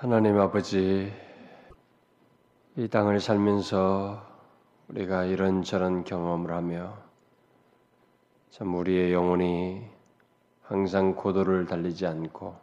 [0.00, 1.12] 하나님 아버지,
[2.76, 4.24] 이 땅을 살면서
[4.86, 6.96] 우리가 이런저런 경험을 하며
[8.50, 9.82] 참 우리의 영혼이
[10.62, 12.54] 항상 고도를 달리지 않고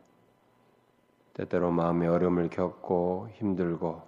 [1.34, 4.02] 때때로 마음의 어려움을 겪고 힘들고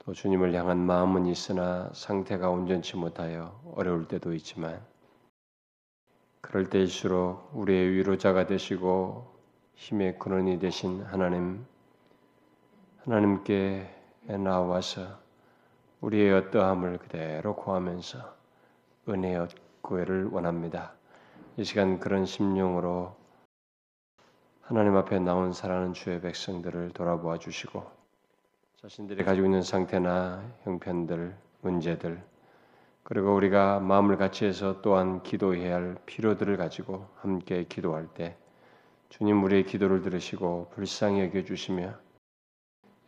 [0.00, 4.84] 또 주님을 향한 마음은 있으나 상태가 온전치 못하여 어려울 때도 있지만
[6.40, 9.32] 그럴 때일수록 우리의 위로자가 되시고
[9.76, 11.69] 힘의 근원이 되신 하나님
[13.10, 13.90] 하나님께
[14.38, 15.18] 나와서
[16.00, 18.36] 우리의 어떠함을 그대로 고하면서
[19.08, 19.48] 은혜의
[19.80, 20.92] 구애를 원합니다.
[21.56, 23.16] 이 시간 그런 심령으로
[24.60, 27.84] 하나님 앞에 나온 사랑하는 주의 백성들을 돌아보아 주시고
[28.80, 32.22] 자신들이 가지고 있는 상태나 형편들, 문제들
[33.02, 38.36] 그리고 우리가 마음을 같이 해서 또한 기도해야 할 필요들을 가지고 함께 기도할 때
[39.08, 41.92] 주님 우리의 기도를 들으시고 불쌍히 여겨 주시며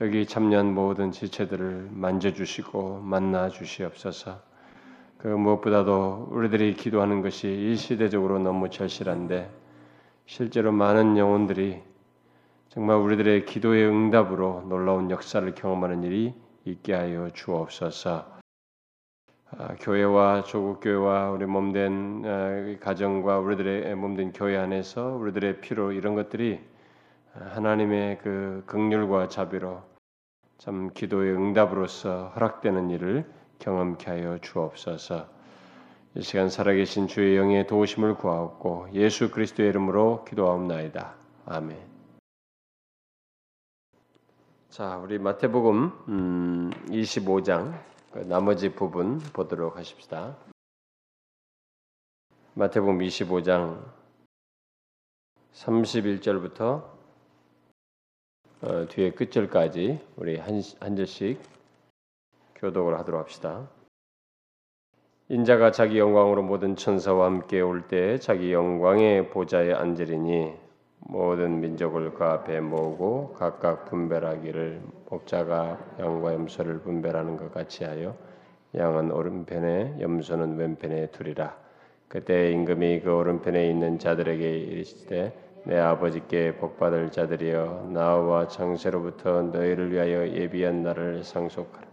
[0.03, 4.41] 여기 참여한 모든 지체들을 만져주시고 만나 주시옵소서.
[5.17, 9.49] 그 무엇보다도 우리들이 기도하는 것이 일시대적으로 너무 절실한데
[10.27, 11.81] 실제로 많은 영혼들이
[12.69, 18.27] 정말 우리들의 기도의 응답으로 놀라운 역사를 경험하는 일이 있게 하여 주옵소서.
[19.53, 26.17] 아, 교회와 조국 교회와 우리 몸된 아, 가정과 우리들의 몸된 교회 안에서 우리들의 필요 이런
[26.17, 26.59] 것들이
[27.35, 29.92] 하나님의 그 극률과 자비로
[30.63, 35.27] 참 기도의 응답으로서 허락되는 일을 경험케 하여 주옵소서.
[36.15, 41.17] 이 시간 살아계신 주의 영의 도우심을 구하옵고 예수 그리스도의 이름으로 기도하옵나이다.
[41.47, 41.77] 아멘.
[44.69, 47.77] 자, 우리 마태복음 음, 25장
[48.13, 50.37] 그 나머지 부분 보도록 하십시다.
[52.55, 53.85] 마태복음 25장
[55.55, 56.92] 31절부터
[58.63, 61.41] 어, 뒤에 끝절까지 우리 한, 한 절씩
[62.55, 63.69] 교독을 하도록 합시다.
[65.29, 70.53] 인자가 자기 영광으로 모든 천사와 함께 올 때 자기 영광의 보좌에 앉으리니
[71.01, 78.15] 모든 민족을 그 앞에 모으고 각각 분별하기를 목자가 양과 염소를 분별하는 것 같이 하여
[78.77, 81.57] 양은 오른편에 염소는 왼편에 두리라.
[82.07, 90.29] 그때 임금이 그 오른편에 있는 자들에게 이르시되 내 아버지께 복받을 자들이여 나와 창세로부터 너희를 위하여
[90.29, 91.87] 예비한 날을 상속하라.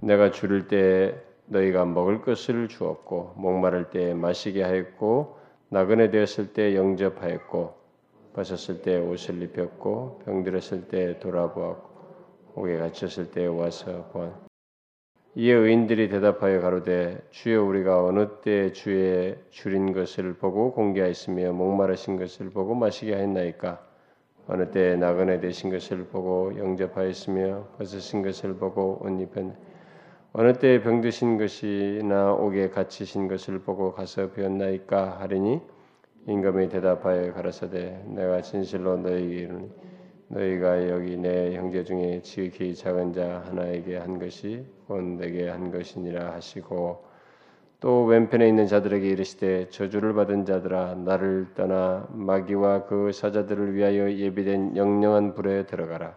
[0.00, 5.38] 내가 줄일 때 너희가 먹을 것을 주었고 목마를 때 마시게 하였고
[5.70, 7.74] 나그네 되었을 때 영접하였고
[8.32, 11.90] 벗었을 때 옷을 입혔고 병들었을 때 돌아보았고
[12.54, 14.49] 옥에 갇혔을 때 와서 보았
[15.36, 22.50] 이에 의인들이 대답하여 가로되 주여 우리가 어느 때 주의 줄인 것을 보고 공개하였으며 목마르신 것을
[22.50, 23.80] 보고 마시게 하였나이까?
[24.48, 29.54] 어느 때 나그네 되신 것을 보고 영접하였으며 벗으신 것을 보고 옷 입혔
[30.32, 35.60] 어느 때 병드신 것이나 옥에 갇히신 것을 보고 가서 배웠나이까 하리니?
[36.26, 39.70] 임금이 대답하여 가라사대 내가 진실로 너희에게 이르니
[40.32, 46.34] 너희가 여기 내 형제 중에 지극히 작은 자 하나에게 한 것이 곧 내게 한 것이니라
[46.34, 47.04] 하시고
[47.80, 54.76] 또 왼편에 있는 자들에게 이르시되 저주를 받은 자들아 나를 떠나 마귀와 그 사자들을 위하여 예비된
[54.76, 56.16] 영영한 불에 들어가라.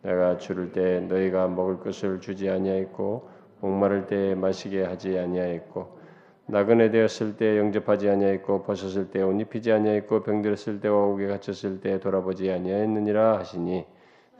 [0.00, 3.28] 내가 줄을 때 너희가 먹을 것을 주지 아니하였고
[3.60, 5.98] 목마를 때 마시게 하지 아니하였고
[6.46, 12.00] 나그네 되었을 때 영접하지 아니하였고 벗었을 때 옷 입히지 아니하였고 병들었을 때와 옥에 갇혔을 때
[12.00, 13.84] 돌아보지 아니하였느니라 하시니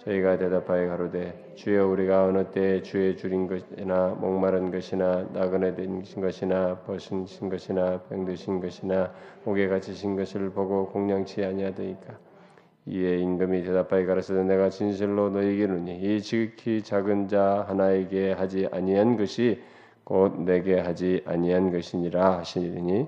[0.04, 6.80] 저희가 대답하여 가로되 주여 우리가 어느 때 주의 줄인 것이나 목마른 것이나 나그네 된 것이나
[6.80, 9.12] 벗은 것이나 병드신 것이나
[9.44, 12.18] 옥에 갇히신 것을 보고 공양치 아니하더이까?
[12.86, 19.16] 이에 임금이 대답하여 가라사대 내가 진실로 너희에게 이르니 이 지극히 작은 자 하나에게 하지 아니한
[19.16, 19.62] 것이
[20.04, 23.06] 곧 내게 하지 아니한 것이니라 하시니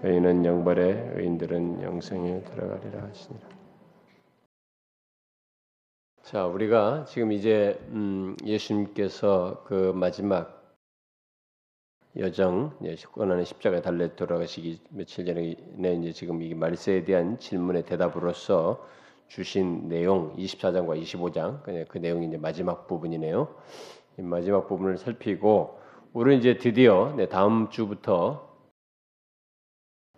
[0.00, 3.48] 저희는 영벌에 의인들은 영생에 들어가리라 하시니라.
[6.22, 10.76] 자, 우리가 지금 이제 음, 예수님께서 그 마지막
[12.18, 12.76] 여정,
[13.12, 18.84] 고난의 십자가에 달려 돌아가시기 며칠 전에 이제 지금 이 말세에 대한 질문의 대답으로서
[19.28, 23.54] 주신 내용 24장과 25장 그 내용이 이제 마지막 부분이네요.
[24.16, 25.77] 마지막 부분을 살피고
[26.12, 28.48] 우리는 이제 드디어 네, 다음 주부터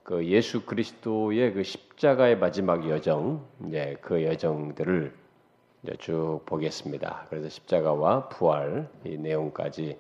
[0.03, 5.15] 그 예수 그리스도의 그 십자가의 마지막 여정, 이제 그 여정들을
[5.83, 7.27] 이제 쭉 보겠습니다.
[7.29, 9.99] 그래서 십자가와 부활 이 내용까지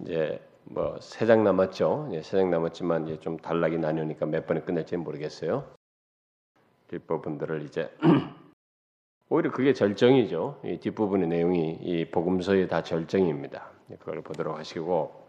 [0.00, 2.10] 이제 뭐 세 장 남았죠.
[2.22, 5.64] 세장 남았지만 이제 좀 단락이 나뉘니까 몇 번에 끝낼지 모르겠어요.
[6.88, 7.90] 뒷부분들을 이제
[9.30, 10.60] 오히려 그게 절정이죠.
[10.64, 13.70] 이 뒷부분의 내용이 이 복음서의 다 절정입니다.
[13.98, 15.28] 그걸 보도록 하시고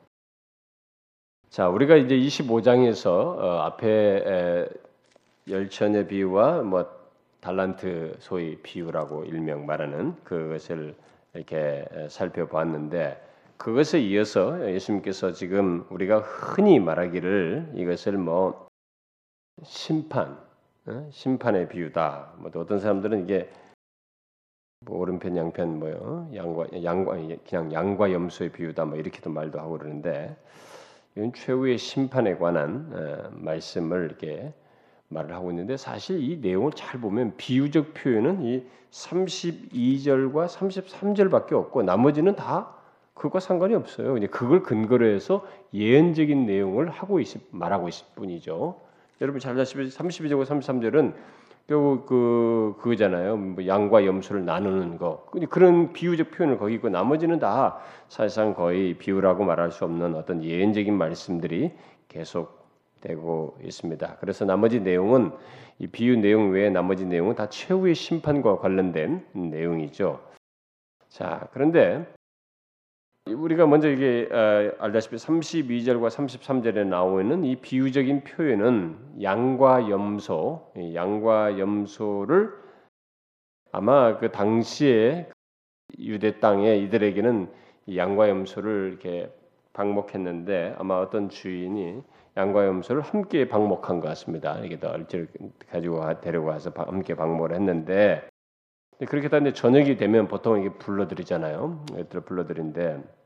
[1.49, 4.67] 자 우리가 이제 25장에서 어, 앞에
[5.49, 6.85] 열천의 비유와 뭐
[7.41, 10.95] 달란트 소위 비유라고 일명 말하는 그것을
[11.33, 18.67] 이렇게 살펴보았는데 그것에 이어서 예수님께서 지금 우리가 흔히 말하기를 이것을 뭐
[19.63, 20.39] 심판,
[20.85, 21.09] 어?
[21.11, 22.35] 심판의 비유다.
[22.37, 23.49] 뭐 어떤 사람들은 이게
[24.81, 27.17] 뭐 오른편 양편 뭐요 양과 양과
[27.47, 30.35] 그냥 양과 염소의 비유다 뭐 이렇게도 말도 하고 그러는데
[31.15, 34.53] 이건 최후의 심판에 관한 어, 말씀을 이렇게
[35.09, 42.35] 말을 하고 있는데 사실 이 내용을 잘 보면 비유적 표현은 이 32절과 33절밖에 없고 나머지는
[42.35, 42.75] 다
[43.15, 44.17] 그것과 상관이 없어요.
[44.17, 48.79] 이제 그걸 근거로 해서 예언적인 내용을 하고 있, 말하고 있을 뿐이죠.
[49.19, 51.13] 여러분 잘 아시다시피 32절과 33절은
[51.69, 53.37] 결국 그 그거잖아요.
[53.37, 55.23] 뭐 양과 염소를 나누는 거.
[55.51, 57.77] 그런 비유적 표현을 거기 있고 나머지는 다
[58.07, 61.71] 사실상 거의 비유라고 말할 수 없는 어떤 예언적인 말씀들이
[62.07, 62.67] 계속
[63.01, 64.17] 되고 있습니다.
[64.19, 65.31] 그래서 나머지 내용은
[65.77, 70.19] 이 비유 내용 외에 나머지 내용은 다 최후의 심판과 관련된 내용이죠.
[71.07, 72.11] 자, 그런데
[73.33, 82.51] 우리가 먼저 이게 어, 알다시피 32절과 33절에 나오는 이 비유적인 표현은 양과 염소, 양과 염소를
[83.71, 85.29] 아마 그 당시에
[85.99, 87.49] 유대 땅에 이들에게는
[87.95, 89.31] 양과 염소를 이렇게
[89.73, 92.01] 방목했는데 아마 어떤 주인이
[92.37, 94.59] 양과 염소를 함께 방목한 것 같습니다.
[94.59, 95.27] 이게 더 얼지를
[95.69, 98.27] 가지고 데리고 와서 함께 방목을 했는데
[99.07, 101.85] 그렇게 했는데 저녁이 되면 보통 이게 불러들이잖아요.
[101.95, 103.18] 애들 불러들인데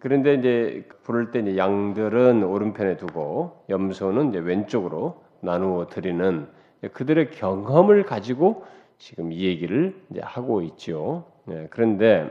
[0.00, 6.48] 그런데 이제 부를 때 이제 양들은 오른편에 두고 염소는 이제 왼쪽으로 나누어 드리는
[6.92, 8.64] 그들의 경험을 가지고
[8.98, 11.24] 지금 이 얘기를 이제 하고 있죠.
[11.44, 12.30] 네, 그런데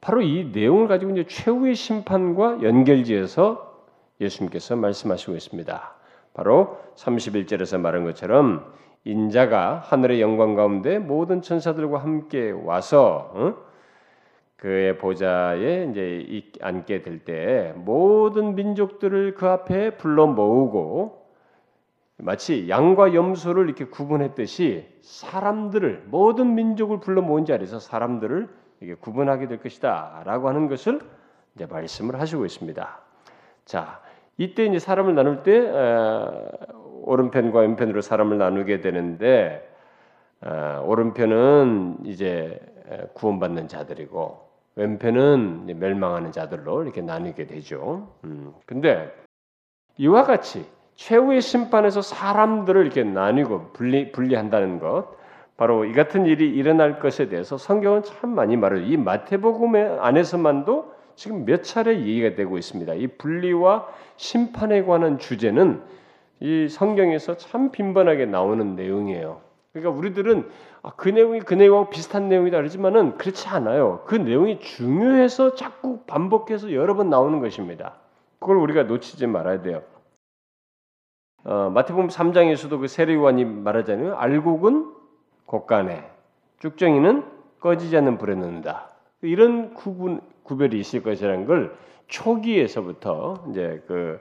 [0.00, 3.86] 바로 이 내용을 가지고 이제 최후의 심판과 연결지어서
[4.20, 5.94] 예수님께서 말씀하시고 있습니다.
[6.34, 8.72] 바로 31절에서 말한 것처럼
[9.04, 13.73] 인자가 하늘의 영광 가운데 모든 천사들과 함께 와서 어?
[14.64, 21.26] 그의 보좌에 이제 앉게 될 때 모든 민족들을 그 앞에 불러 모으고
[22.16, 28.48] 마치 양과 염소를 이렇게 구분했듯이 사람들을 모든 민족을 불러 모은 자리에서 사람들을
[28.80, 30.98] 이게 구분하게 될 것이다라고 하는 것을
[31.54, 33.00] 이제 말씀을 하시고 있습니다.
[33.66, 34.00] 자,
[34.38, 36.48] 이때 이제 사람을 나눌 때 어,
[37.02, 39.70] 오른편과 왼편으로 사람을 나누게 되는데
[40.40, 42.58] 어, 오른편은 이제
[43.12, 44.43] 구원받는 자들이고
[44.76, 48.14] 왼편은 멸망하는 자들로 이렇게 나뉘게 되죠.
[48.24, 49.14] 음, 근데
[49.96, 55.16] 이와 같이 최후의 심판에서 사람들을 이렇게 나뉘고 분리, 분리한다는 것,
[55.56, 61.44] 바로 이 같은 일이 일어날 것에 대해서 성경은 참 많이 말을 이 마태복음 안에서만도 지금
[61.44, 62.92] 몇 차례 얘기가 되고 있습니다.
[62.94, 63.86] 이 분리와
[64.16, 65.82] 심판에 관한 주제는
[66.40, 69.40] 이 성경에서 참 빈번하게 나오는 내용이에요.
[69.72, 74.02] 그러니까 우리들은 아, 그 내용이 그 내용하고 비슷한 내용이다 그러지만은 그렇지 않아요.
[74.06, 77.94] 그 내용이 중요해서 자꾸 반복해서 여러 번 나오는 것입니다.
[78.38, 79.82] 그걸 우리가 놓치지 말아야 돼요.
[81.44, 84.16] 어, 마태복음 3장에서도 그 세례요한이 말하잖아요.
[84.16, 84.92] 알곡은
[85.46, 86.04] 곡간에,
[86.60, 87.24] 쭉정이는
[87.60, 88.90] 꺼지지 않는 불에 넣는다.
[89.22, 91.74] 이런 구분 구별이 있을 것이라는 걸
[92.08, 94.20] 초기에서부터 이제 그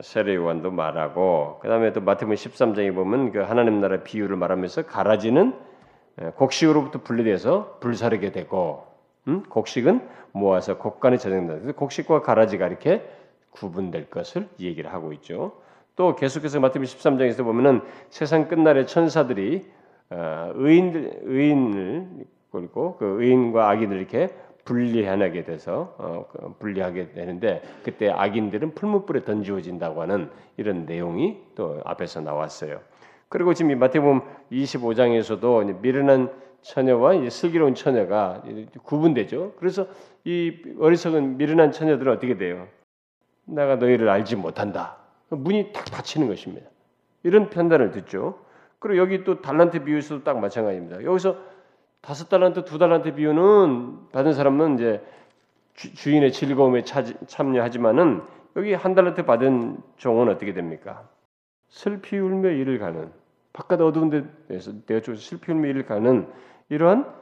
[0.00, 5.75] 세례 요한도 말하고 그다음에 또 마태복음 13장에 보면 그 하나님 나라 비유를 말하면서 가라지는 예,
[6.36, 8.86] 곡식으로부터 분리돼서 불사르게 되고
[9.28, 9.42] 음?
[9.48, 11.72] 곡식은 모아서 곡간에 저장된다.
[11.72, 13.02] 곡식과 가라지가 이렇게
[13.50, 15.52] 구분될 것을 얘기를 하고 있죠.
[15.96, 17.80] 또 계속해서 마태복음 13장에서 보면은
[18.10, 19.66] 세상 끝날에 천사들이
[20.10, 24.28] 어, 의인들 의인을 그리고 그 의인과 악인을 이렇게
[24.64, 32.20] 분리하게 돼서 어, 그 분리하게 되는데 그때 악인들은 풀무불에 던지어진다고 하는 이런 내용이 또 앞에서
[32.20, 32.80] 나왔어요.
[33.28, 34.20] 그리고 지금 이 마태복음
[34.52, 36.30] 25장에서도 미련한
[36.62, 38.42] 처녀와 슬기로운 처녀가
[38.82, 39.54] 구분되죠.
[39.58, 39.86] 그래서
[40.24, 42.66] 이 어리석은 미련한 처녀들은 어떻게 돼요?
[43.44, 44.96] 내가 너희를 알지 못한다.
[45.28, 46.68] 문이 탁 닫히는 것입니다.
[47.22, 48.38] 이런 판단을 듣죠.
[48.78, 51.04] 그리고 여기 또 달란트 비유에서도 딱 마찬가지입니다.
[51.04, 51.36] 여기서
[52.00, 55.04] 다섯 달란트, 두 달란트 비유는 받은 사람은 이제
[55.74, 58.22] 주, 인의 즐거움에 참여하지만은
[58.56, 61.08] 여기 한 달란트 받은 종은 어떻게 됩니까?
[61.68, 63.10] 슬피 울며 일을 가는
[63.52, 64.10] 바깥 어두운
[64.48, 66.28] 데에서 좀 슬피 울며 일을 가는
[66.68, 67.12] 이러한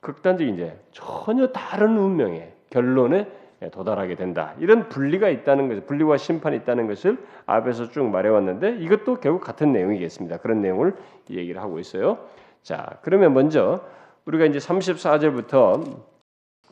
[0.00, 3.30] 극단적인 이제 전혀 다른 운명의 결론에
[3.72, 4.54] 도달하게 된다.
[4.58, 10.38] 이런 분리가 있다는 것을 분리와 심판이 있다는 것을 앞에서 쭉 말해왔는데 이것도 결국 같은 내용이겠습니다.
[10.38, 10.94] 그런 내용을
[11.30, 12.18] 얘기를 하고 있어요.
[12.62, 13.80] 자, 그러면 먼저
[14.26, 16.02] 우리가 이제 34절부터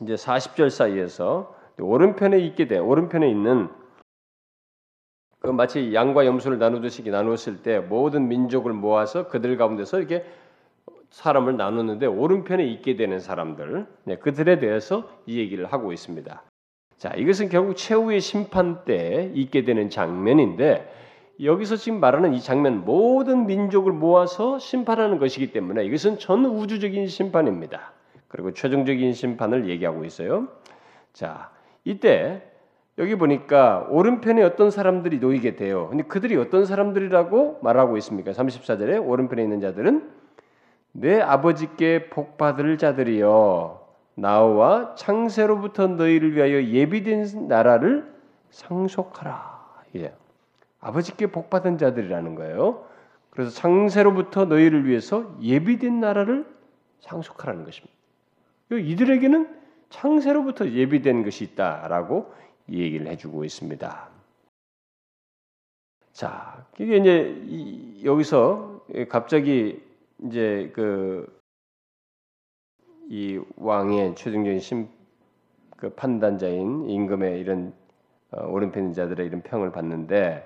[0.01, 3.86] 이제 40절 사이에서 오른편에 있게 돼 오른편에 있는 그
[5.53, 10.25] 마치 양과 염소를 나누듯이 나누었을 때 모든 민족을 모아서 그들 가운데서 이렇게
[11.09, 16.43] 사람을 나누는데 오른편에 있게 되는 사람들, 네, 그들에 대해서 이 얘기를 하고 있습니다.
[16.97, 20.93] 자, 이것은 결국 최후의 심판 때 있게 되는 장면인데
[21.41, 27.93] 여기서 지금 말하는 이 장면 모든 민족을 모아서 심판하는 것이기 때문에 이것은 전 우주적인 심판입니다.
[28.27, 30.47] 그리고 최종적인 심판을 얘기하고 있어요.
[31.13, 31.51] 자,
[31.85, 32.41] 이때
[32.99, 35.87] 여기 보니까 오른편에 어떤 사람들이 놓이게 돼요.
[35.89, 38.31] 근데 그들이 어떤 사람들이라고 말하고 있습니까?
[38.31, 40.09] 34절에 오른편에 있는 자들은
[40.93, 48.11] 내 아버지께 복 받을 자들이여 나와 창세로부터 너희를 위하여 예비된 나라를
[48.49, 49.83] 상속하라.
[49.97, 50.13] 예.
[50.79, 52.83] 아버지께 복 받은 자들이라는 거예요.
[53.29, 56.47] 그래서 창세로부터 너희를 위해서 예비된 나라를
[57.01, 57.95] 상속하라는 것입니다.
[58.71, 59.55] 이들에게는
[59.89, 62.33] 창세로부터 예비된 것이 있다라고
[62.71, 64.09] 얘기를 해주고 있습니다.
[66.11, 69.81] 자, 이게 이제 여기서 갑자기
[70.23, 71.37] 이제 그
[73.09, 74.89] 이 왕의 최종적인 심,
[75.77, 77.73] 그 판단자인 임금의 이런
[78.31, 80.45] 어, 오른편 자들의 이런 평을 받는데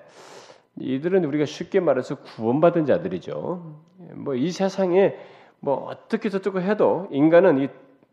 [0.79, 3.81] 이들은 우리가 쉽게 말해서 구원받은 자들이죠.
[4.13, 5.15] 뭐 이 세상에
[5.59, 7.69] 뭐 어떻게 저쩌고 해도 인간은 이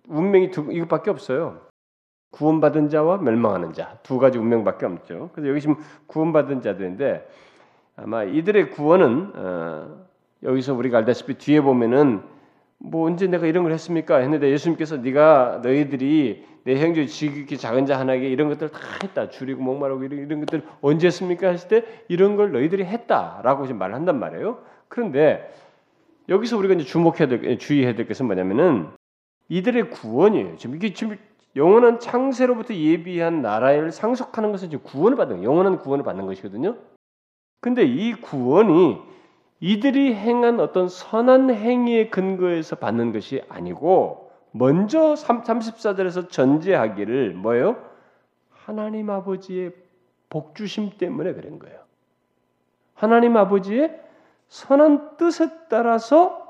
[0.09, 1.68] 운명이 두 이것밖에 없어요.
[2.31, 5.31] 구원받은 자와 멸망하는 자 두 가지 운명밖에 없죠.
[5.33, 7.29] 그래서 여기 지금 구원받은 자들인데
[7.97, 10.07] 아마 이들의 구원은 어,
[10.43, 12.23] 여기서 우리가 알다시피 뒤에 보면은
[12.79, 14.19] 뭐 언제 내가 이런 걸 했습니까?
[14.19, 19.31] 했는데 예수님께서 네가 너희들이 내 형제 지극히 작은 자 하나에게 이런 것들 다 했다.
[19.31, 21.49] 줄이고 목마르고 이런, 이런 것들 언제 했습니까?
[21.49, 24.59] 했을 때 이런 걸 너희들이 했다라고 지금 말을 한단 말이에요.
[24.87, 25.53] 그런데
[26.29, 28.89] 여기서 우리가 이제 주목해야 될 주의해야 될 것은 뭐냐면은
[29.49, 30.57] 이들의 구원이에요.
[30.57, 31.17] 지금 이게 지금
[31.57, 36.77] 영원한 창세로부터 예비한 나라를 상속하는 것은 지금 구원을 받는 영원한 구원을 받는 것이거든요.
[37.61, 38.99] 근데 이 구원이
[39.61, 47.85] 이들이 행한 어떤 선한 행위의 근거에서 받는 것이 아니고 먼저 34절에서 전제하기를 뭐예요?
[48.51, 49.73] 하나님 아버지의
[50.31, 51.79] 복주심 때문에 그런 거예요.
[52.95, 54.01] 하나님 아버지의
[54.49, 56.47] 선한 뜻에 따라서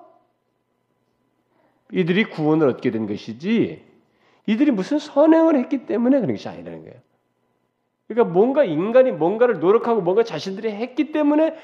[1.93, 3.88] 이들이 구원을 얻게 된 것이지
[4.49, 6.97] 이들이 무슨 선행을 했기 때문에 그런 것이 아니라는 거예요.
[8.07, 11.55] 그러니까 뭔가 인간이 뭔가를 노력하고 뭔가 자신들이 했기 때문에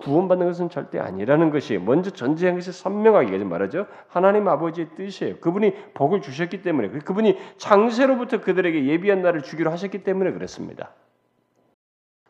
[0.00, 3.86] 구원받는 것은 절대 아니라는 것이 먼저 전제한 것이 선명하게 말하죠.
[4.08, 5.36] 하나님 아버지의 뜻이에요.
[5.38, 10.90] 그분이 복을 주셨기 때문에 그분이 장세로부터 그들에게 예비한 날을 주기로 하셨기 때문에 그렇습니다.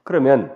[0.02, 0.54] 그러면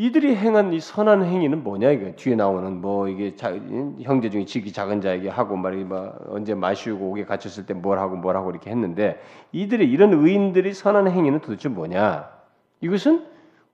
[0.00, 3.52] 이들이 행한 이 선한 행위는 뭐냐 이거 뒤에 나오는 뭐 이게 자,
[4.00, 8.14] 형제 중에 지기 작은 자에게 하고 말이 뭐 언제 마시고 오게 갇혔을 때 뭘 하고
[8.14, 12.30] 뭘 하고 이렇게 했는데 이들의 이런 의인들이 선한 행위는 도대체 뭐냐?
[12.80, 13.26] 이것은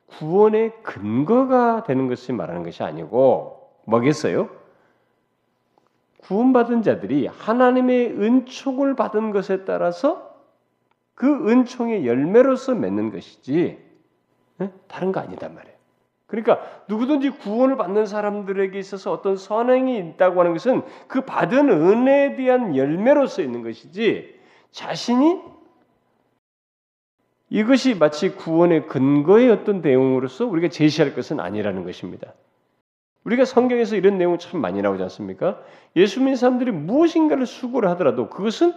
[0.07, 4.49] 구원의 근거가 되는 것을 말하는 것이 아니고 뭐겠어요?
[6.23, 10.35] 구원받은 자들이 하나님의 은총을 받은 것에 따라서
[11.14, 13.78] 그 은총의 열매로서 맺는 것이지
[14.88, 15.74] 다른 거 아니단 말이에요.
[16.26, 22.76] 그러니까 누구든지 구원을 받는 사람들에게 있어서 어떤 선행이 있다고 하는 것은 그 받은 은혜에 대한
[22.76, 24.35] 열매로서 있는 것이지
[24.71, 25.40] 자신이
[27.50, 32.33] 이것이 마치 구원의 근거의 어떤 내용으로서 우리가 제시할 것은 아니라는 것입니다.
[33.25, 35.61] 우리가 성경에서 이런 내용 참 많이 나오지 않습니까?
[35.97, 38.75] 예수 믿는 사람들이 무엇인가를 수고를 하더라도 그것은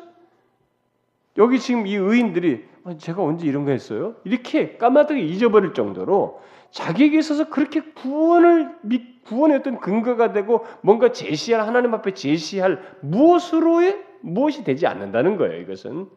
[1.37, 4.15] 여기 지금 이 의인들이 아, 제가 언제 이런 거 했어요?
[4.23, 6.41] 이렇게 까마득히 잊어버릴 정도로
[6.77, 8.77] 자기에게 있어서 그렇게 구원을
[9.25, 15.59] 구원의 어떤 근거가 되고 뭔가 제시할 하나님 앞에 제시할 무엇으로의 무엇이 되지 않는다는 거예요.
[15.61, 16.07] 이것은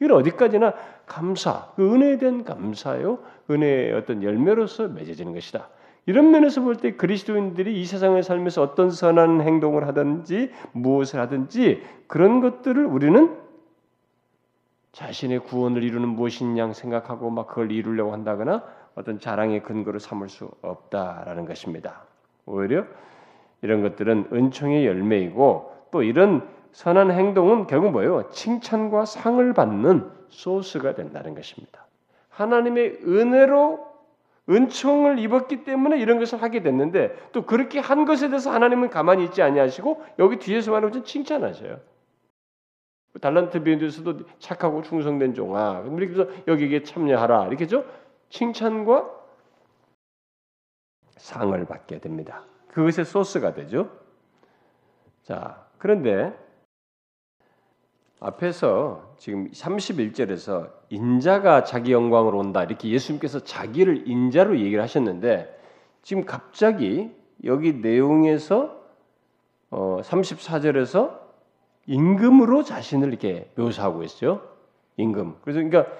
[0.00, 0.72] 이건 어디까지나
[1.04, 3.18] 감사, 그 은혜에 대한 감사요,
[3.50, 5.68] 은혜의 어떤 열매로서 맺어지는 것이다.
[6.06, 12.40] 이런 면에서 볼 때 그리스도인들이 이 세상을 살면서 어떤 선한 행동을 하든지 무엇을 하든지 그런
[12.40, 13.36] 것들을 우리는
[14.92, 18.64] 자신의 구원을 이루는 무엇이냐 생각하고 막 그걸 이루려고 한다거나
[18.96, 22.02] 어떤 자랑의 근거로 삼을 수 없다라는 것입니다.
[22.46, 22.84] 오히려
[23.62, 28.28] 이런 것들은 은총의 열매이고 또 이런 선한 행동은 결국 뭐예요?
[28.30, 31.86] 칭찬과 상을 받는 소스가 된다는 것입니다.
[32.30, 33.86] 하나님의 은혜로
[34.48, 39.42] 은총을 입었기 때문에 이런 것을 하게 됐는데 또 그렇게 한 것에 대해서 하나님은 가만히 있지
[39.42, 41.80] 아니하시고 여기 뒤에서 말하면 칭찬하셔요.
[43.20, 45.82] 달란트 비행에서도 착하고 충성된 종아.
[45.82, 47.46] 그래서 여기에 참여하라.
[47.46, 47.84] 이렇게죠.
[48.30, 49.10] 칭찬과
[51.16, 52.44] 상을 받게 됩니다.
[52.68, 53.90] 그것의 소스가 되죠.
[55.22, 56.32] 자, 그런데
[58.20, 62.64] 앞에서 지금 31절에서 인자가 자기 영광으로 온다.
[62.64, 65.56] 이렇게 예수님께서 자기를 인자로 얘기를 하셨는데
[66.02, 67.14] 지금 갑자기
[67.44, 68.76] 여기 내용에서
[69.70, 71.18] 어 34절에서
[71.86, 74.42] 임금으로 자신을 이렇게 묘사하고 있죠.
[74.96, 75.36] 임금.
[75.42, 75.92] 그래서 그러니까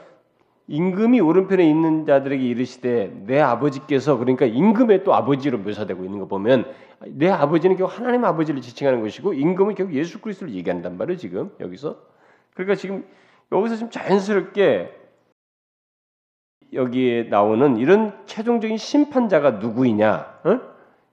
[0.68, 6.64] 임금이 오른편에 있는 자들에게 이르시되 내 아버지께서 그러니까 임금의 또 아버지로 묘사되고 있는 거 보면
[7.06, 11.96] 내 아버지는 결국 하나님 아버지를 지칭하는 것이고 임금은 결국 예수 그리스도를 얘기한단 말이에요 지금 여기서
[12.54, 13.04] 그러니까 지금
[13.52, 14.92] 여기서 좀 자연스럽게
[16.72, 20.60] 여기에 나오는 이런 최종적인 심판자가 누구이냐 어?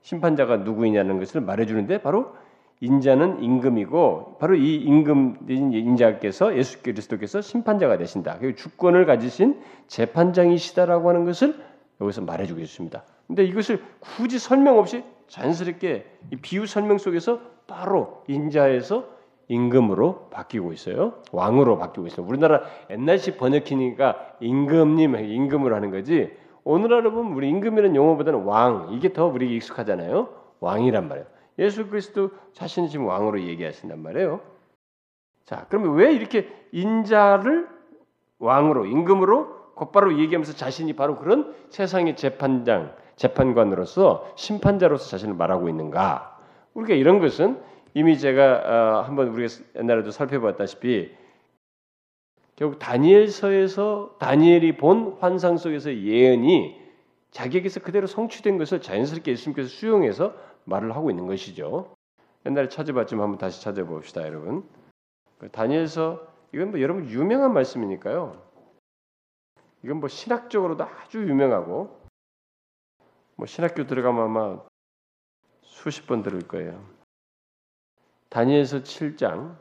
[0.02, 2.36] 심판자가 누구이냐는 것을 말해주는데 바로
[2.80, 8.38] 인자는 임금이고 바로 이 임금 인자께서 예수 그리스도께서 심판자가 되신다.
[8.40, 11.56] 그리고 주권을 가지신 재판장이시다라고 하는 것을
[12.02, 13.04] 여기서 말해주고 있습니다.
[13.28, 19.06] 근데 이것을 굳이 설명 없이 자연스럽게 이 비유 설명 속에서 바로 인자에서
[19.48, 21.14] 임금으로 바뀌고 있어요.
[21.32, 22.26] 왕으로 바뀌고 있어요.
[22.26, 26.32] 우리나라 옛날식 번역키니까 임금님 임금으로 하는 거지.
[26.64, 30.30] 오늘날로 보면 우리 임금이라는 용어보다는 왕 이게 더 우리에게 익숙하잖아요.
[30.60, 31.28] 왕이란 말이에요.
[31.60, 34.42] 예수 그리스도 자신이 지금 왕으로 얘기하신단 말이에요.
[35.46, 37.68] 자, 그러면 왜 이렇게 인자를
[38.40, 46.40] 왕으로 임금으로 곧바로 얘기하면서 자신이 바로 그런 세상의 재판장, 재판관으로서 심판자로서 자신을 말하고 있는가?
[46.74, 47.60] 우리가 이런 것은
[47.94, 51.12] 이미 제가 어, 한번 우리가 옛날에도 살펴봤다시피
[52.56, 56.82] 결국 다니엘서에서 다니엘이 본 환상 속에서 예언이
[57.32, 61.96] 자기에게서 그대로 성취된 것을 자연스럽게 예수님께서 수용해서 말을 하고 있는 것이죠.
[62.46, 64.68] 옛날에 찾아봤지만 한번 다시 찾아봅시다, 여러분.
[65.38, 68.42] 그 다니엘서 이건 뭐 여러분 유명한 말씀이니까요.
[69.84, 72.02] 이건 뭐 신학적으로도 아주 유명하고
[73.36, 74.60] 뭐 신학교 들어가면 아마
[75.62, 76.86] 수십 번 들을 거예요.
[78.30, 79.58] 다니엘서 7장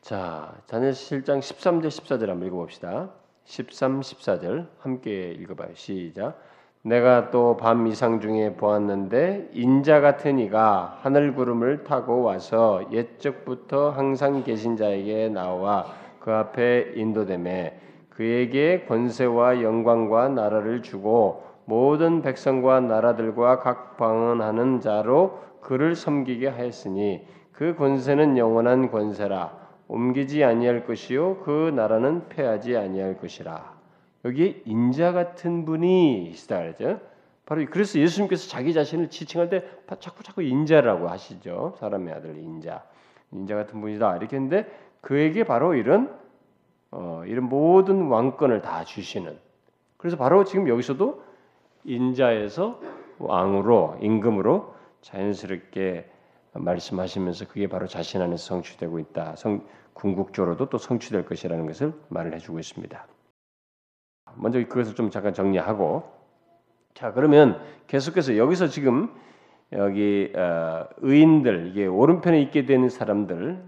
[0.00, 3.14] 자, 다니엘서 7장 13절 14절 한번 읽어 봅시다.
[3.44, 5.74] 13, 14절 함께 읽어 봐요.
[5.74, 6.40] 시작.
[6.86, 14.44] 내가 또 밤 이상 중에 보았는데 인자 같은 이가 하늘 구름을 타고 와서 옛적부터 항상
[14.44, 15.86] 계신 자에게 나와
[16.20, 25.94] 그 앞에 인도됨에 그에게 권세와 영광과 나라를 주고 모든 백성과 나라들과 각 방언하는 자로 그를
[25.94, 29.56] 섬기게 하였으니 그 권세는 영원한 권세라
[29.88, 33.73] 옮기지 아니할 것이요 그 나라는 패하지 아니할 것이라.
[34.24, 37.00] 여기 인자 같은 분이 있다 그러죠.
[37.46, 39.64] 바로 그래서 예수님께서 자기 자신을 지칭할 때
[40.00, 41.74] 자꾸 자꾸 인자라고 하시죠.
[41.78, 42.82] 사람의 아들 인자,
[43.32, 44.66] 인자 같은 분이다 이렇게 했는데
[45.02, 46.18] 그에게 바로 이런
[46.90, 49.36] 어, 이런 모든 왕권을 다 주시는.
[49.98, 51.22] 그래서 바로 지금 여기서도
[51.84, 52.80] 인자에서
[53.18, 56.10] 왕으로 임금으로 자연스럽게
[56.52, 59.36] 말씀하시면서 그게 바로 자신 안에서 성취되고 있다.
[59.36, 63.06] 성, 궁극적으로도 또 성취될 것이라는 것을 말을 해주고 있습니다.
[64.36, 66.10] 먼저 그것을 좀 잠깐 정리하고
[66.94, 69.10] 자 그러면 계속해서 여기서 지금
[69.72, 73.62] 여기 어, 의인들 이게 오른편에 있게 되는 사람들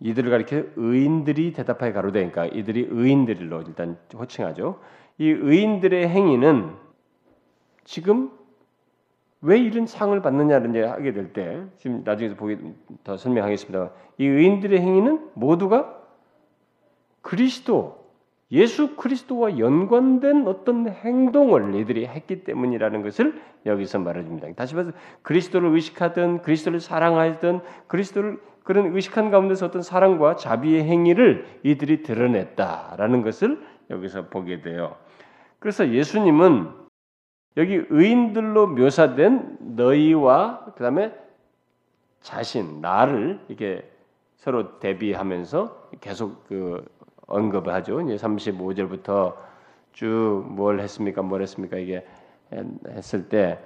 [0.00, 4.80] 이들을 가리켜 의인들이 대답하여 가로되 그러니까 이들이 의인들로 일단 호칭하죠.
[5.18, 6.72] 이 의인들의 행위는
[7.84, 8.30] 지금
[9.40, 12.58] 왜 이런 상을 받느냐를 이제 하게 될 때 지금 나중에 보기
[13.04, 13.90] 더 설명하겠습니다.
[14.18, 16.00] 이 의인들의 행위는 모두가
[17.22, 18.07] 그리스도
[18.50, 24.54] 예수 그리스도와 연관된 어떤 행동을 이들이 했기 때문이라는 것을 여기서 말해줍니다.
[24.54, 32.02] 다시 말해서 그리스도를 의식하든 그리스도를 사랑하든 그리스도를 그런 의식한 가운데서 어떤 사랑과 자비의 행위를 이들이
[32.02, 34.96] 드러냈다라는 것을 여기서 보게 돼요.
[35.58, 36.70] 그래서 예수님은
[37.56, 41.12] 여기 의인들로 묘사된 너희와 그다음에
[42.20, 43.90] 자신 나를 이렇게
[44.36, 46.84] 서로 대비하면서 계속 그
[47.28, 48.00] 언급을 하죠.
[48.02, 49.36] 이제 35절부터
[49.92, 51.22] 쭉 뭘 했습니까?
[51.22, 51.76] 뭘 했습니까?
[51.76, 52.04] 이게
[52.88, 53.58] 했을 때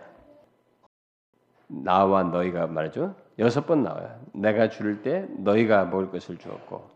[1.69, 3.15] 나와 너희가 말이죠.
[3.39, 4.21] 여섯 번 나와요.
[4.35, 6.91] 내가 줄 때 너희가 먹을 것을 주었고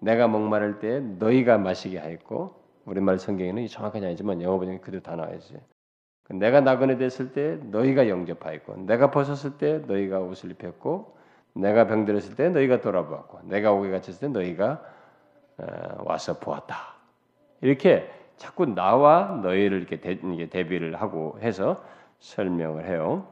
[0.00, 2.54] 내가 목마를 때 너희가 마시게 하였고
[2.86, 5.56] 우리말 성경에는 정확하지 않지만 영어 번역에 그대로 다 나와야지.
[6.30, 11.16] 내가 나그네 됐을 때 너희가 영접하였고 내가 벗었을 때 너희가 옷을 입혔고
[11.54, 14.91] 내가 병들었을 때 너희가 돌아보았고 내가 오게 갇혔을 때 너희가 어,
[16.04, 16.76] 와서 보았다.
[17.60, 21.82] 이렇게 자꾸 나와 너희를 이렇게 대, 대비를 하고 해서
[22.18, 23.28] 설명을 해요.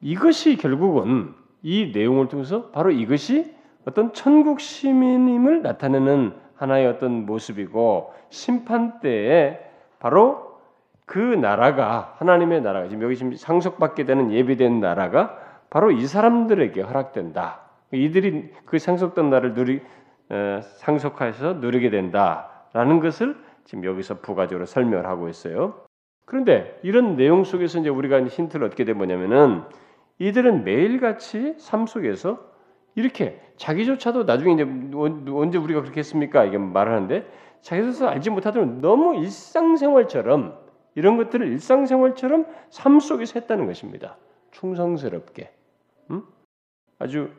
[0.00, 3.54] 이것이 결국은 이 내용을 통해서 바로 이것이
[3.86, 9.58] 어떤 천국 시민임을 나타내는 하나의 어떤 모습이고 심판 때에
[9.98, 10.60] 바로
[11.04, 15.38] 그 나라가 하나님의 나라가 지금 여기 지금 상속받게 되는 예비된 나라가
[15.70, 17.60] 바로 이 사람들에게 허락된다.
[17.92, 19.82] 이들이 그 상속된 나라를 누리 어,
[20.62, 25.84] 상속하여서 누리게 된다라는 것을 지금 여기서 부가적으로 설명을 하고 있어요.
[26.24, 29.62] 그런데 이런 내용 속에서 이제 우리가 힌트를 얻게 된 뭐냐면은
[30.18, 32.50] 이들은 매일같이 삶 속에서
[32.94, 34.62] 이렇게 자기조차도 나중에 이제
[35.32, 36.44] 언제 우리가 그렇게 했습니까?
[36.44, 37.26] 이게 말하는데
[37.60, 40.58] 자기조차 알지 못하도록 너무 일상생활처럼
[40.94, 44.16] 이런 것들을 일상생활처럼 삶 속에서 했다는 것입니다.
[44.50, 45.50] 충성스럽게,
[46.10, 46.24] 음?
[46.98, 47.30] 아주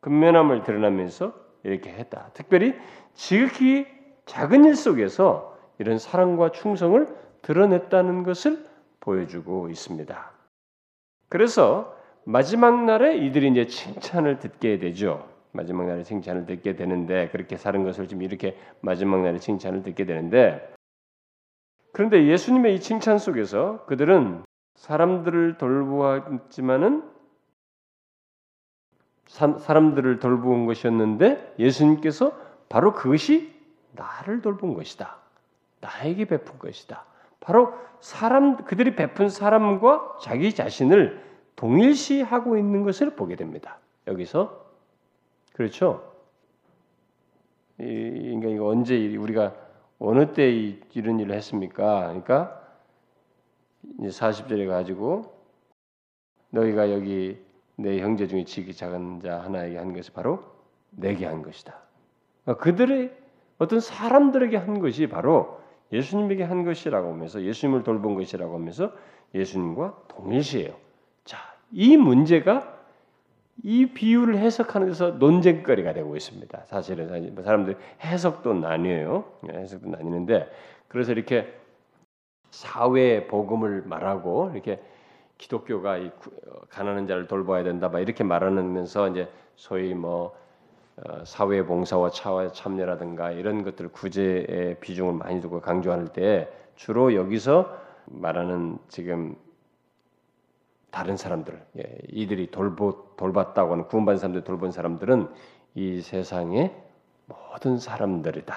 [0.00, 2.30] 근면함을 드러나면서 이렇게 했다.
[2.32, 2.74] 특별히
[3.14, 3.86] 지극히
[4.24, 7.06] 작은 일 속에서 이런 사랑과 충성을
[7.42, 8.64] 드러냈다는 것을
[9.00, 10.30] 보여주고 있습니다.
[11.28, 15.28] 그래서 마지막 날에 이들이 이제 칭찬을 듣게 되죠.
[15.52, 20.72] 마지막 날에 칭찬을 듣게 되는데 그렇게 사는 것을 지금 이렇게 마지막 날에 칭찬을 듣게 되는데
[21.92, 27.15] 그런데 예수님의 이 칭찬 속에서 그들은 사람들을 돌보았지만은
[29.26, 32.32] 사람들을 돌본 것이었는데 예수님께서
[32.68, 33.54] 바로 그것이
[33.92, 35.16] 나를 돌본 것이다.
[35.80, 37.04] 나에게 베푼 것이다.
[37.40, 41.24] 바로 사람 그들이 베푼 사람과 자기 자신을
[41.56, 43.78] 동일시하고 있는 것을 보게 됩니다.
[44.06, 44.66] 여기서
[45.52, 46.12] 그렇죠?
[47.78, 49.54] 이, 그러니까 이거 언제 우리가
[49.98, 52.06] 어느 때 이런 일을 했습니까?
[52.08, 52.62] 그러니까
[54.00, 55.34] 이제 40절에 가지고
[56.50, 57.45] 너희가 여기
[57.76, 60.42] 내 형제 중에 지기 작은 자 하나에게 한 것이 바로
[60.90, 61.74] 내게 한 것이다.
[62.44, 63.12] 그러니까 그들의
[63.58, 65.60] 어떤 사람들에게 한 것이 바로
[65.92, 68.92] 예수님에게 한 것이라고 하면서 예수님을 돌본 것이라고 하면서
[69.34, 70.74] 예수님과 동일시해요.
[71.24, 71.38] 자,
[71.70, 72.74] 이 문제가
[73.62, 76.64] 이 비유를 해석하는 데서 논쟁거리가 되고 있습니다.
[76.66, 79.24] 사실은 사람들 해석도 나뉘어요.
[79.52, 80.50] 예, 해석도 나뉘는데
[80.88, 81.52] 그래서 이렇게
[82.50, 84.80] 사회 복음을 말하고 이렇게
[85.38, 90.36] 기독교가 이 어, 가난한 자를 돌봐야 된다, 막 이렇게 말하면서 이제 소위 뭐
[90.96, 97.76] 어, 사회 봉사와 차와 참여라든가 이런 것들 구제의 비중을 많이 두고 강조할 때 주로 여기서
[98.06, 99.36] 말하는 지금
[100.90, 105.28] 다른 사람들, 예, 이들이 돌보, 돌봤다고 하는 구원받은 사람들 돌본 사람들은
[105.74, 106.74] 이 세상의
[107.26, 108.54] 모든 사람들이다.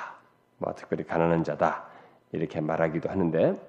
[0.60, 1.88] 뭐 특별히 가난한 자다.
[2.32, 3.60] 이렇게 말하기도 하는데,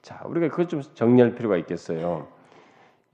[0.00, 2.28] 자 우리가 그것 좀 정리할 필요가 있겠어요.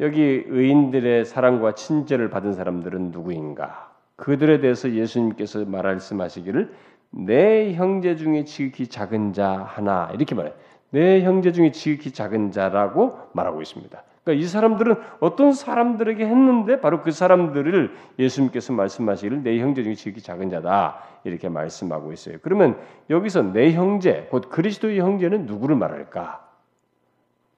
[0.01, 3.93] 여기 의인들의 사랑과 친절을 받은 사람들은 누구인가?
[4.17, 6.73] 그들에 대해서 예수님께서 말씀하시기를
[7.11, 10.53] 내 형제 중에 지극히 작은 자 하나 이렇게 말해.
[10.91, 14.03] 내 형제 중에 지극히 작은 자라고 말하고 있습니다.
[14.25, 20.23] 그러니까 이 사람들은 어떤 사람들에게 했는데 바로 그 사람들을 예수님께서 말씀하시기를 내 형제 중에 지극히
[20.23, 22.39] 작은 자다 이렇게 말씀하고 있어요.
[22.43, 22.79] 그러면
[23.11, 26.47] 여기서 내 형제 곧 그리스도의 형제는 누구를 말할까?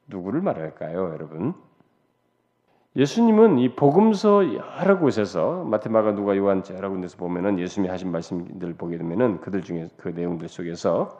[0.09, 1.55] 누구를 말할까요, 여러분?
[2.95, 8.99] 예수님은 이 복음서 여러 곳에서 마테마가 누가 요한 여러 군데서 보면은 예수님이 하신 말씀들 보게
[8.99, 11.19] 되면은 그들 중에 그 내용들 속에서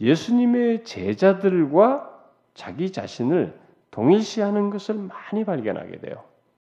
[0.00, 2.18] 예수님의 제자들과
[2.54, 3.56] 자기 자신을
[3.92, 6.24] 동일시하는 것을 많이 발견하게 돼요.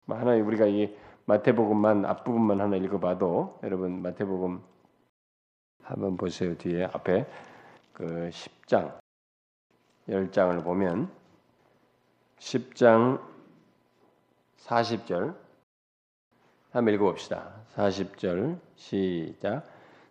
[0.05, 4.61] 뭐 하나 우리가 이 마태복음만 앞부분만 하나 읽어봐도 여러분 마태복음
[5.83, 7.27] 한번 보세요 뒤에 앞에
[7.93, 8.99] 그 10장
[10.09, 11.09] 10장을 보면
[12.39, 13.30] 10장
[14.61, 15.35] 40절
[16.71, 17.53] 한번 읽어봅시다.
[17.75, 19.65] 40절 시작.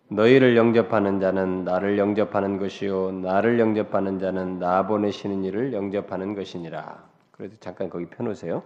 [0.08, 7.08] 너희를 영접하는 자는 나를 영접하는 것이요 나를 영접하는 자는 나 보내시는 이를 영접하는 것이니라.
[7.30, 8.62] 그래도 잠깐 거기 펴놓으세요.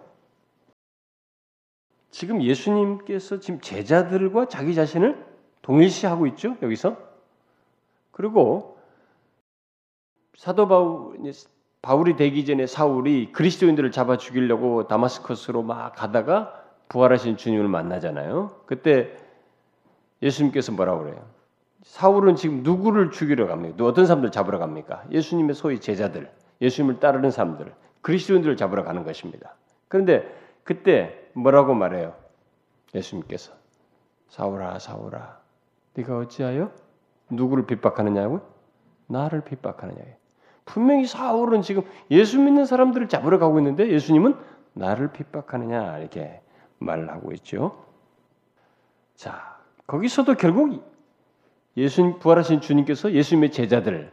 [2.10, 5.24] 지금 예수님께서 지금 제자들과 자기 자신을
[5.62, 6.96] 동일시하고 있죠 여기서.
[8.10, 8.78] 그리고
[10.36, 11.16] 사도 바울
[11.84, 18.62] 바울이 되기 전에 사울이 그리스도인들을 잡아 죽이려고 다마스커스로 막 가다가 부활하신 주님을 만나잖아요.
[18.64, 19.14] 그때
[20.22, 21.22] 예수님께서 뭐라고 그래요?
[21.82, 23.84] 사울은 지금 누구를 죽이러 갑니까?
[23.84, 25.04] 어떤 사람들 잡으러 갑니까?
[25.10, 26.30] 예수님의 소위 제자들,
[26.62, 29.54] 예수님을 따르는 사람들, 그리스도인들을 잡으러 가는 것입니다.
[29.88, 32.14] 그런데 그때 뭐라고 말해요?
[32.94, 33.52] 예수님께서
[34.30, 35.38] 사울아 사울아
[35.92, 36.72] 네가 어찌하여
[37.28, 38.40] 누구를 핍박하느냐고?
[39.06, 40.23] 나를 핍박하느냐?
[40.64, 44.34] 분명히 사울은 지금 예수 믿는 사람들을 잡으러 가고 있는데 예수님은
[44.72, 46.40] 나를 핍박하느냐 이렇게
[46.78, 47.84] 말을 하고 있죠.
[49.14, 50.82] 자, 거기서도 결국
[51.76, 54.12] 예수님 부활하신 주님께서 예수님의 제자들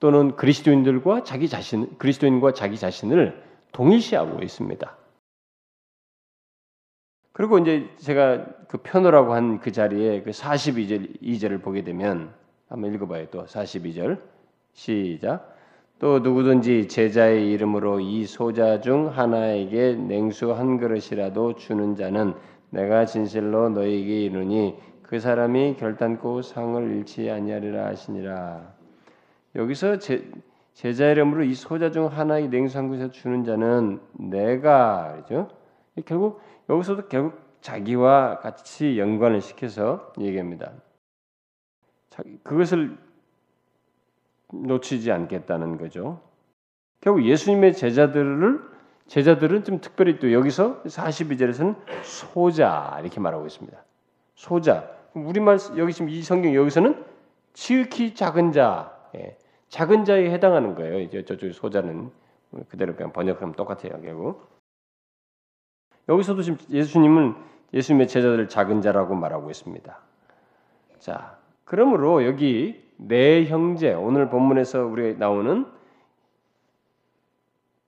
[0.00, 4.96] 또는 그리스도인들과 자기 자신 그리스도인과 자기 자신을 동일시하고 있습니다.
[7.32, 12.34] 그리고 이제 제가 그 편호라고 한 그 자리에 그 42절 2절을 보게 되면
[12.68, 13.26] 한번 읽어 봐요.
[13.30, 14.20] 또 42절
[14.72, 15.51] 시작.
[16.02, 22.34] 또 누구든지 제자의 이름으로 이 소자 중 하나에게 냉수 한 그릇이라도 주는 자는
[22.70, 28.74] 내가 진실로 너에게 이르니 그 사람이 결단코 상을 잃지 아니하리라 하시니라.
[29.54, 30.28] 여기서 제,
[30.74, 35.50] 제자 이름으로 이 소자 중 하나의 냉수 한 그릇 주는 자는 내가 그죠?
[36.04, 40.72] 결국 여기서도 결국 자기와 같이 연관을 시켜서 얘기합니다.
[42.42, 42.98] 그것을
[44.52, 46.20] 놓치지 않겠다는 거죠.
[47.00, 48.72] 결국 예수님의 제자들을
[49.06, 53.76] 제자들은 좀 특별히 또 여기서 42절에서는 소자 이렇게 말하고 있습니다.
[54.34, 54.88] 소자.
[55.14, 57.04] 우리말 여기 지금 이 성경 여기서는
[57.52, 59.36] 지극히 작은 자, 예,
[59.68, 61.00] 작은 자에 해당하는 거예요.
[61.00, 62.10] 이제 저쪽 소자는
[62.68, 64.00] 그대로 그냥 번역하면 똑같아요.
[64.00, 64.48] 결국
[66.08, 67.34] 여기서도 지금 예수님은
[67.74, 69.98] 예수님의 제자들을 작은 자라고 말하고 있습니다.
[70.98, 75.66] 자, 그러므로 여기 내 형제 오늘 본문에서 우리가 나오는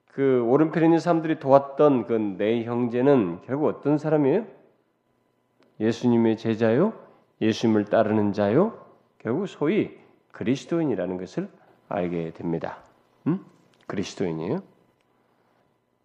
[0.06, 4.46] 그 오른편에 있는 사람들이 도왔던 그 내 형제는 결국 어떤 사람이에요?
[5.80, 6.92] 예수님의 제자요?
[7.40, 8.78] 예수님을 따르는 자요?
[9.18, 9.96] 결국 소위
[10.32, 11.48] 그리스도인이라는 것을
[11.88, 12.78] 알게 됩니다.
[13.26, 13.44] 음?
[13.86, 14.62] 그리스도인이에요.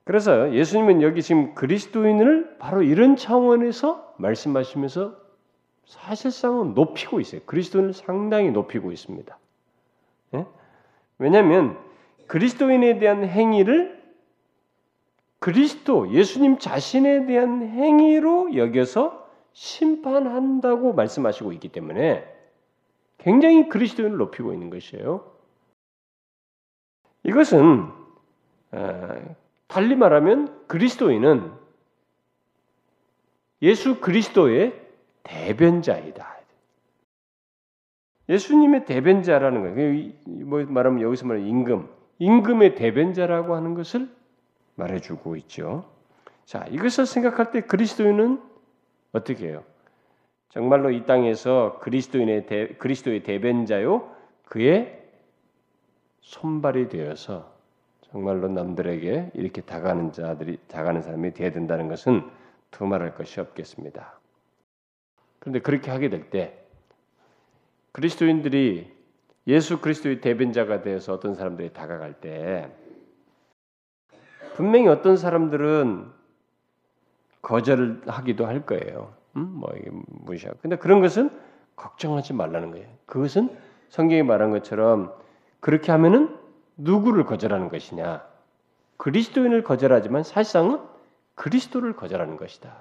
[0.04, 5.16] 그래서 예수님은 여기 지금 그리스도인을 바로 이런 차원에서 말씀하시면서
[5.90, 7.42] 사실상은 높이고 있어요.
[7.48, 9.38] 그리스도인을 상당히 높이고 있습니다.
[10.36, 10.46] 예?
[11.18, 11.80] 왜냐하면
[12.28, 14.00] 그리스도인에 대한 행위를
[15.40, 22.24] 그리스도 예수님 자신에 대한 행위로 여겨서 심판한다고 말씀하시고 있기 때문에
[23.18, 25.26] 굉장히 그리스도인을 높이고 있는 것이에요.
[27.24, 27.90] 이것은
[28.74, 31.52] 어, 달리 말하면 그리스도인은
[33.64, 34.89] 예수 그리스도의
[35.24, 36.40] 대변자이다.
[38.30, 40.12] 예수님의 대변자라는 거예요.
[40.46, 44.08] 뭐 말하면 여기서 말하는 임금, 임금의 대변자라고 하는 것을
[44.76, 45.86] 말해주고 있죠.
[46.46, 48.42] 자, 이것을 생각할 때 그리스도인은
[49.12, 49.64] 어떻게 해요?
[50.50, 55.00] 정말로 이 땅에서 그리스도인의 대, 그리스도의 대변자요, 그의
[56.22, 57.54] 손발이 되어서
[58.02, 62.24] 정말로 남들에게 이렇게 다가는 자들이 다가는 사람이 되어야 된다는 것은
[62.72, 64.19] 두말할 것이 없겠습니다.
[65.40, 66.60] 그런데 그렇게 하게 될 때
[67.92, 68.92] 그리스도인들이
[69.48, 72.70] 예수 그리스도의 대변자가 되어서 어떤 사람들이 다가갈 때
[74.56, 76.12] 분명히 어떤 사람들은
[77.42, 79.14] 거절을 하기도 할 거예요.
[79.38, 79.48] 음?
[79.54, 79.74] 뭐
[80.08, 80.60] 무시하고.
[80.62, 81.30] 근데 그런 것은
[81.76, 82.88] 걱정하지 말라는 거예요.
[83.06, 83.56] 그것은
[83.90, 85.14] 성경이 말한 것처럼
[85.62, 86.38] 그렇게 하면은
[86.78, 88.28] 누구를 거절하는 것이냐?
[88.98, 90.82] 그리스도인을 거절하지만 사실상은
[91.36, 92.76] 그리스도를 거절하는 것이다.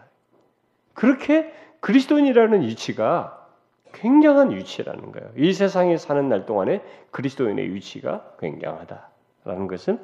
[0.94, 3.46] 그렇게 그리스도인이라는 위치가
[3.92, 5.30] 굉장한 위치라는 거예요.
[5.36, 9.98] 이 세상에 사는 날 동안에 그리스도인의 위치가 굉장하다라는 것은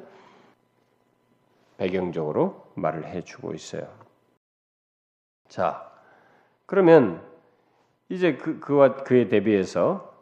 [1.77, 3.87] 배경적으로 말을 해주고 있어요.
[5.47, 5.91] 자,
[6.65, 7.21] 그러면
[8.09, 10.13] 이제 그, 그와 그에 대비해서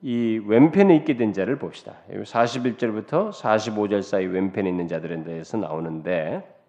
[0.00, 1.94] 이 왼편에 있게 된 자를 봅시다.
[2.10, 6.61] 41절부터 45절 사이 왼편에 있는 자들에 대해서 나오는데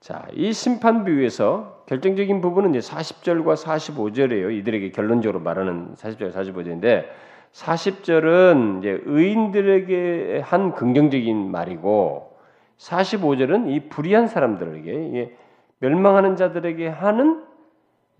[0.00, 4.56] 자, 이 심판 비유에서 결정적인 부분은 이제 40절과 45절이에요.
[4.58, 7.06] 이들에게 결론적으로 말하는 40절, 45절인데
[7.52, 12.36] 40절은 이제 의인들에게 한 긍정적인 말이고
[12.78, 15.36] 45절은 이 불의한 사람들에게
[15.78, 17.42] 멸망하는 자들에게 하는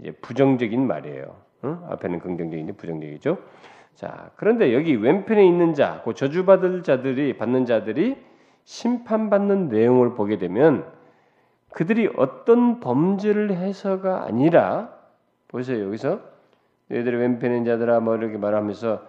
[0.01, 1.37] 이제 부정적인 말이에요.
[1.65, 1.79] 응?
[1.91, 3.39] 앞에는 긍정적인데 부정적이죠.
[3.95, 8.17] 자, 그런데 여기 왼편에 있는 자, 그 저주받을 자들이 받는 자들이
[8.65, 10.96] 심판받는 내용을 보게 되면
[11.77, 14.99] 그들이 어떤 범죄를 해서가 아니라
[15.47, 16.23] 보세요 여기서
[16.89, 19.07] 너희들의 왼편인 자들아 뭐 이렇게 말하면서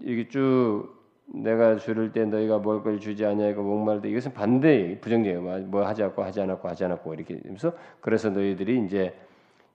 [0.00, 0.88] 이게 쭉
[1.26, 5.42] 내가 줄을 때 너희가 먹을 걸 주지 아니하고 목마를 때 이것은 반대 부정적이에요.
[5.42, 9.14] 뭐, 뭐 하지 않고 하지 않았고 하지 않았고 이렇게 하면서 그래서 너희들이 이제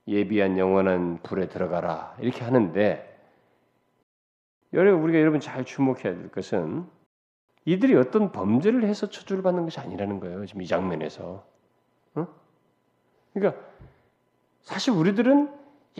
[0.08, 3.18] 예비한 영원한 불에 들어가라 이렇게 하는데
[4.72, 6.86] 여러분 우리가 여러분 잘 주목해야 될 것은
[7.66, 10.44] 이들이 어떤 범죄를 해서 처주를 받는 것이 아니라는 거예요.
[10.44, 11.59] 지금 이 장면에서.
[13.30, 13.34] 어?
[13.34, 13.60] 그러니까
[14.62, 15.48] 사실 우리들은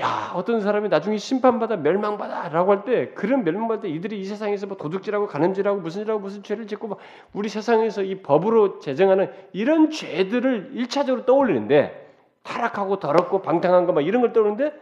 [0.00, 4.76] 야 어떤 사람이 나중에 심판받아 멸망받아라고 할 때 그런 멸망받을 때 이들이 이 세상에서 뭐
[4.76, 6.98] 도둑질하고 가늠질하고 무슨 일하고 무슨 죄를 짓고 막
[7.32, 12.08] 우리 세상에서 이 법으로 제정하는 이런 죄들을 일차적으로 떠올리는데
[12.44, 14.72] 타락하고 더럽고 방탕한 거 막 이런 걸 떠오르는데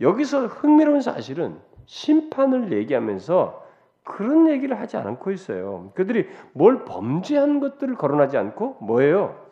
[0.00, 3.64] 여기서 흥미로운 사실은 심판을 얘기하면서
[4.04, 5.90] 그런 얘기를 하지 않고 있어요.
[5.94, 9.45] 그들이 뭘 범죄한 것들을 거론하지 않고 뭐예요?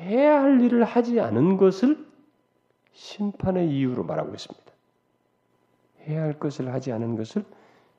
[0.00, 2.06] 해야 할 일을 하지 않은 것을
[2.92, 4.72] 심판의 이유로 말하고 있습니다.
[6.06, 7.44] 해야 할 것을 하지 않은 것을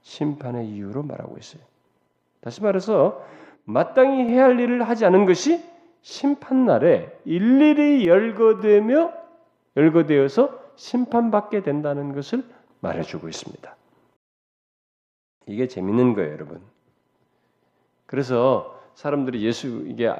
[0.01, 1.61] 심판의 이유로 말하고 있어요.
[2.41, 3.25] 다시 말해서
[3.65, 5.63] 마땅히 해야 할 일을 하지 않은 것이
[6.01, 9.13] 심판 날에 일일이 열거되며
[9.75, 12.43] 열거되어서 심판받게 된다는 것을
[12.79, 13.75] 말해주고 있습니다.
[15.47, 16.61] 이게 재밌는 거예요, 여러분.
[18.05, 20.13] 그래서 사람들이 예수 이게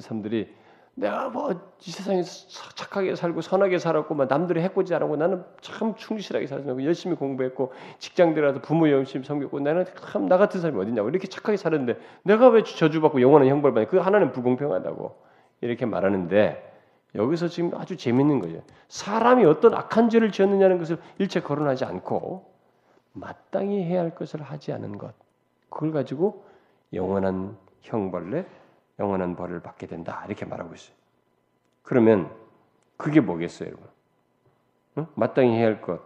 [0.00, 0.52] 사람들이
[1.00, 1.52] 내가 뭐
[1.86, 7.16] 이 세상에 착하게 살고 선하게 살았고 막 남들이 해코지 않고 나는 참 충실하게 살았고 열심히
[7.16, 11.98] 공부했고 직장 들어가서 부모 열심히 섬겼고 나는 참 나 같은 사람이 어딨냐고 이렇게 착하게 살았는데
[12.24, 13.88] 내가 왜 저주받고 영원한 형벌 받냐?
[13.88, 15.16] 그 하나는 불공평하다고
[15.62, 16.70] 이렇게 말하는데
[17.14, 18.62] 여기서 지금 아주 재밌는 거죠.
[18.88, 22.44] 사람이 어떤 악한 죄를 지었느냐는 것을 일체 거론하지 않고
[23.14, 25.14] 마땅히 해야 할 것을 하지 않은 것.
[25.70, 26.44] 그걸 가지고
[26.92, 28.44] 영원한 형벌에
[29.00, 30.94] 영원한 벌을 받게 된다 이렇게 말하고 있어요.
[31.82, 32.30] 그러면
[32.96, 33.88] 그게 뭐겠어요, 여러분?
[34.98, 35.06] 응?
[35.14, 36.00] 마땅히 해야 할 것.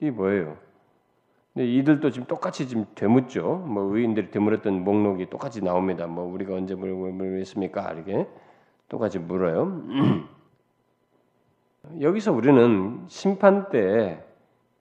[0.00, 0.58] 이 뭐예요?
[1.54, 3.58] 근데 이들도 지금 똑같이 지금 되묻죠.
[3.58, 6.06] 뭐 의인들이 되물었던 목록이 똑같이 나옵니다.
[6.06, 7.92] 뭐 우리가 언제 물었습니까?
[7.92, 8.26] 이렇게
[8.88, 9.82] 똑같이 물어요.
[12.00, 14.24] 여기서 우리는 심판 때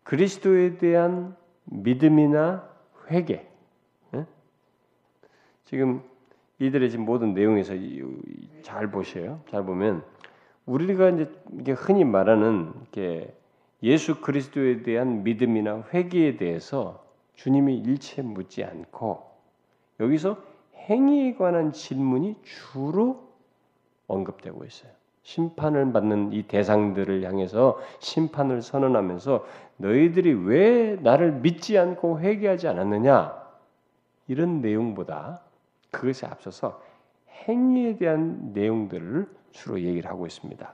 [0.03, 2.69] 그리스도에 대한 믿음이나
[3.09, 3.51] 회개,
[5.71, 6.03] 지금
[6.61, 7.73] 이들의 지금 모든 내용에서
[8.61, 9.41] 잘 보셔요.
[9.49, 10.03] 잘 보면
[10.67, 13.33] 우리가 이제 흔히 말하는 이렇게
[13.81, 19.23] 예수 그리스도에 대한 믿음이나 회개에 대해서 주님이 일체 묻지 않고
[19.99, 20.37] 여기서
[20.75, 23.27] 행위에 관한 질문이 주로
[24.07, 24.91] 언급되고 있어요.
[25.23, 29.45] 심판을 받는 이 대상들을 향해서 심판을 선언하면서
[29.77, 33.33] 너희들이 왜 나를 믿지 않고 회개하지 않았느냐
[34.27, 35.41] 이런 내용보다
[35.91, 36.81] 그것에 앞서서
[37.47, 40.73] 행위에 대한 내용들을 주로 얘기를 하고 있습니다.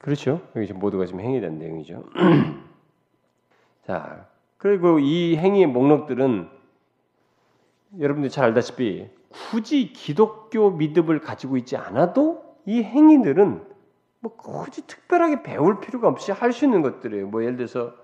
[0.00, 0.46] 그렇죠?
[0.54, 2.04] 여기 지금 모두가 지금 행위에 대한 내용이죠.
[3.86, 6.48] 자, 그리고 이 행위의 목록들은
[8.00, 13.64] 여러분들이 잘 알다시피 굳이 기독교 믿음을 가지고 있지 않아도 이 행위들은
[14.20, 17.28] 뭐 굳이 특별하게 배울 필요가 없이 할 수 있는 것들이에요.
[17.28, 17.94] 뭐 예를 들어서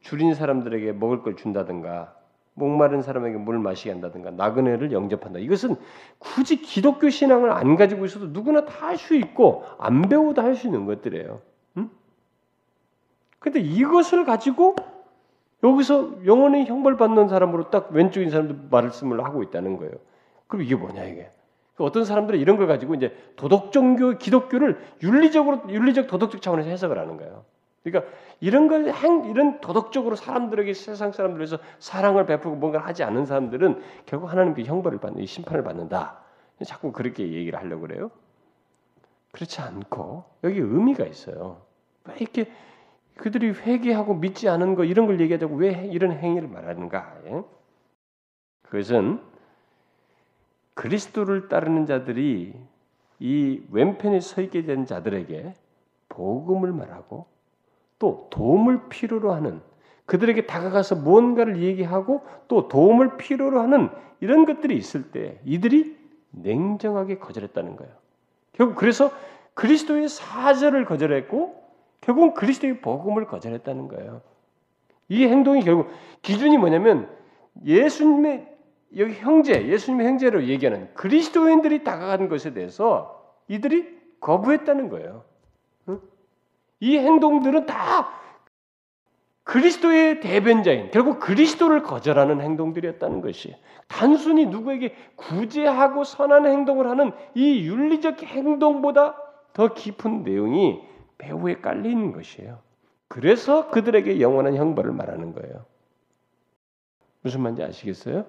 [0.00, 2.16] 줄인 사람들에게 먹을 걸 준다든가
[2.60, 5.38] 목마른 사람에게 물 마시게 한다든가 나그네를 영접한다.
[5.40, 5.76] 이것은
[6.18, 10.66] 굳이 기독교 신앙을 안 가지고 있어도 누구나 다 할 수 있고 안 배워도 할 수
[10.68, 11.40] 있는 것들이에요.
[11.78, 11.90] 응?
[13.38, 14.76] 근데 이것을 가지고
[15.64, 19.92] 여기서 영원히 형벌 받는 사람으로 딱 왼쪽인 사람도 말씀을 하고 있다는 거예요.
[20.46, 21.30] 그럼 이게 뭐냐 이게?
[21.78, 27.16] 어떤 사람들은 이런 걸 가지고 이제 도덕 종교 기독교를 윤리적으로 윤리적 도덕적 차원에서 해석을 하는
[27.16, 27.44] 거예요.
[27.82, 33.80] 그러니까 이런 걸 행, 이런 도덕적으로 사람들에게 세상 사람들에서 사랑을 베풀고 뭔가를 하지 않는 사람들은
[34.06, 36.20] 결국 하나님께 형벌을 받는 심판을 받는다.
[36.64, 38.10] 자꾸 그렇게 얘기를 하려고 그래요.
[39.32, 41.62] 그렇지 않고 여기 의미가 있어요.
[42.04, 42.50] 왜 이렇게
[43.16, 47.18] 그들이 회개하고 믿지 않은 거 이런 걸 얘기하자고 왜 이런 행위를 말하는가?
[47.26, 47.42] 예?
[48.62, 49.20] 그것은
[50.74, 52.54] 그리스도를 따르는 자들이
[53.18, 55.54] 이 왼편에 서 있게 된 자들에게
[56.08, 57.26] 복음을 말하고
[58.00, 59.60] 또 도움을 필요로 하는
[60.06, 65.96] 그들에게 다가가서 무언가를 얘기하고 또 도움을 필요로 하는 이런 것들이 있을 때 이들이
[66.32, 67.92] 냉정하게 거절했다는 거예요.
[68.52, 69.12] 결국 그래서
[69.54, 71.62] 그리스도의 사절을 거절했고
[72.00, 74.22] 결국은 그리스도의 복음을 거절했다는 거예요.
[75.08, 75.88] 이 행동이 결국
[76.22, 77.08] 기준이 뭐냐면
[77.64, 78.48] 예수님의
[78.96, 85.29] 여기 형제, 예수님의 형제로 얘기하는 그리스도인들이 다가가는 것에 대해서 이들이 거부했다는 거예요.
[86.80, 88.10] 이 행동들은 다
[89.44, 93.54] 그리스도의 대변자인 결국 그리스도를 거절하는 행동들이었다는 것이
[93.88, 99.16] 단순히 누구에게 구제하고 선한 행동을 하는 이 윤리적 행동보다
[99.52, 100.80] 더 깊은 내용이
[101.18, 102.60] 배후에 깔려 있는 것이에요.
[103.08, 105.64] 그래서 그들에게 영원한 형벌을 말하는 거예요.
[107.22, 108.24] 무슨 말인지 아시겠어요?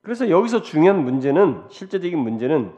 [0.00, 2.74] 그래서 여기서 중요한 문제는 실제적인 문제는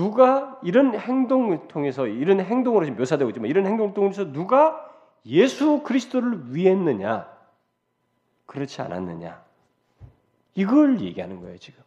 [0.00, 4.90] 누가 이런 행동을 통해서 이런 행동으로 지금 묘사되고 있지만 이런 행동을 통해서 누가
[5.26, 7.28] 예수 그리스도를 위했느냐
[8.46, 9.44] 그렇지 않았느냐
[10.54, 11.82] 이걸 얘기하는 거예요 지금.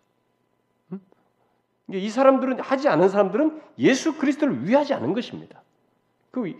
[1.90, 5.64] 이 사람들은 하지 않은 사람들은 예수 그리스도를 위하지 않은 것입니다.
[6.30, 6.54] 그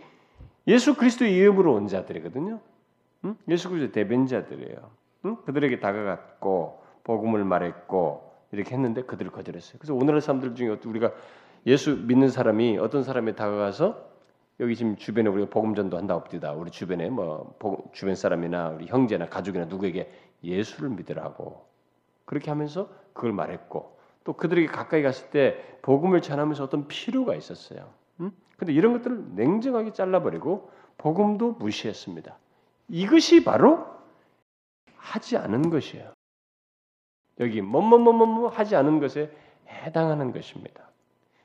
[0.66, 2.58] 예수 그리스도의 이름으로 온 자들이거든요.
[3.48, 4.90] 예수 그리스도 대변자들이에요.
[5.46, 9.78] 그들에게 다가갔고 복음을 말했고 이렇게 했는데 그들을 거절했어요.
[9.78, 11.12] 그래서 오늘날 사람들 중에 우리가
[11.66, 14.12] 예수 믿는 사람이 어떤 사람에 다가가서
[14.60, 16.52] 여기 지금 주변에 우리가 복음 전도한다 옵디다.
[16.52, 17.56] 우리 주변에 뭐
[17.92, 20.10] 주변 사람이나 우리 형제나 가족이나 누구에게
[20.44, 21.66] 예수를 믿으라고
[22.24, 27.90] 그렇게 하면서 그걸 말했고 또 그들에게 가까이 갔을 때 복음을 전하면서 어떤 필요가 있었어요.
[28.20, 28.30] 음?
[28.56, 32.36] 근데 이런 것들을 냉정하게 잘라버리고 복음도 무시했습니다.
[32.88, 33.86] 이것이 바로
[34.96, 36.12] 하지 않은 것이에요.
[37.40, 39.34] 여기 뭐뭐뭐뭐 하지 않은 것에
[39.66, 40.88] 해당하는 것입니다.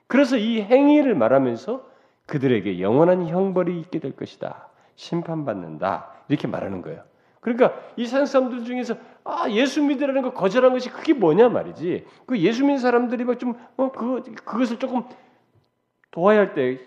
[0.10, 1.88] 그래서 이 행위를 말하면서
[2.26, 4.68] 그들에게 영원한 형벌이 있게 될 것이다.
[4.96, 6.10] 심판받는다.
[6.28, 7.04] 이렇게 말하는 거예요.
[7.42, 12.06] 그러니까 이 세상 사람들 중에서 아 예수 믿으라는 거 거절한 것이 그게 뭐냐 말이지.
[12.26, 15.04] 그 예수 믿는 사람들이 막좀어그 그것을 조금
[16.10, 16.80] 도와야 할 때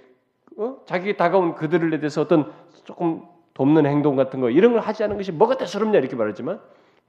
[0.59, 0.79] 어?
[0.85, 2.53] 자기에 다가온 그들에 대해서 어떤
[2.85, 3.23] 조금
[3.55, 6.61] 돕는 행동 같은 거 이런 걸 하지 않은 것이 뭐가 대수롭냐 이렇게 말하지만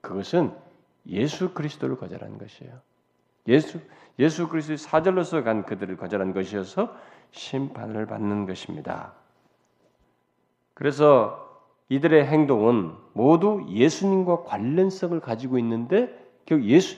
[0.02, 0.52] 그것은
[1.08, 2.74] 예수 그리스도를 거절한 것이에요.
[3.48, 3.80] 예수
[4.20, 6.96] 예수 그리스도의 사절로서 간 그들을 거절한 것이어서
[7.32, 9.14] 심판을 받는 것입니다.
[10.76, 11.40] 그래서
[11.90, 16.16] 이들의 행동은 모두 예수님과 관련성을 가지고 있는데
[16.46, 16.98] 결국 예수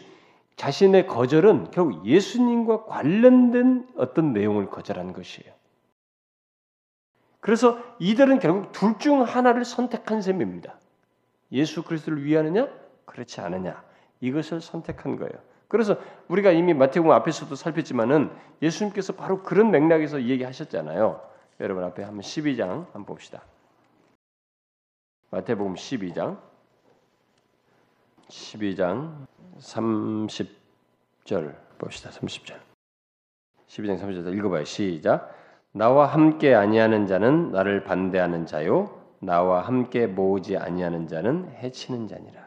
[0.56, 5.54] 자신의 거절은 결국 예수님과 관련된 어떤 내용을 거절한 것이에요.
[7.40, 10.80] 그래서 이들은 결국 둘 중 하나를 선택한 셈입니다.
[11.52, 12.68] 예수 그리스도를 위하느냐,
[13.06, 13.84] 그렇지 않느냐
[14.20, 15.34] 이것을 선택한 거예요.
[15.68, 15.98] 그래서
[16.28, 21.22] 우리가 이미 마태복음 앞에서도 살폈지만은 예수님께서 바로 그런 맥락에서 얘기하셨잖아요.
[21.60, 23.42] 여러분 앞에 한번 12장 한번 봅시다.
[25.32, 26.38] 마태복음 12장
[28.30, 29.28] 12장
[29.60, 32.10] 30절 봅시다.
[32.10, 32.56] 30절.
[33.68, 34.64] 12장 30절 읽어 봐요.
[34.64, 35.34] 시작.
[35.72, 42.42] 나와 함께 아니하는 자는 나를 반대하는 자요 나와 함께 모으지 아니하는 자는 해치는 자니라.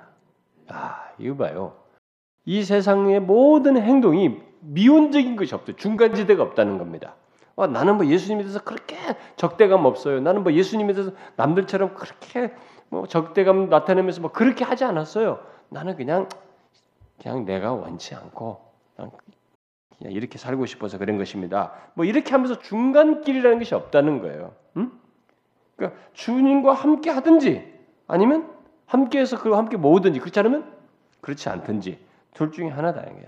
[0.69, 1.77] 아, 이거 봐요.
[2.49, 5.75] 이 세상의 모든 행동이 미온적인 것이 없다.
[5.77, 7.15] 중간지대가 없다는 겁니다.
[7.57, 8.97] 와, 나는 뭐 예수님에 대해서 그렇게
[9.37, 10.21] 적대감 없어요.
[10.21, 12.55] 나는 뭐 예수님에 대해서 남들처럼 그렇게
[12.89, 15.41] 뭐 적대감 나타내면서 뭐 그렇게 하지 않았어요.
[15.69, 16.27] 나는 그냥
[17.21, 18.59] 그냥 내가 원치 않고
[18.97, 19.13] 그냥
[20.15, 21.75] 이렇게 살고 싶어서 그런 것입니다.
[21.93, 24.55] 뭐 이렇게 하면서 중간길이라는 것이 없다는 거예요.
[24.79, 24.91] 응?
[25.77, 27.75] 그러니까 주님과 함께 하든지
[28.07, 28.51] 아니면
[28.87, 30.73] 함께해서 그와 함께 모으든지 그렇지 않으면
[31.21, 32.08] 그렇지 않든지
[32.39, 33.27] 둘 중에 하나다 이거야.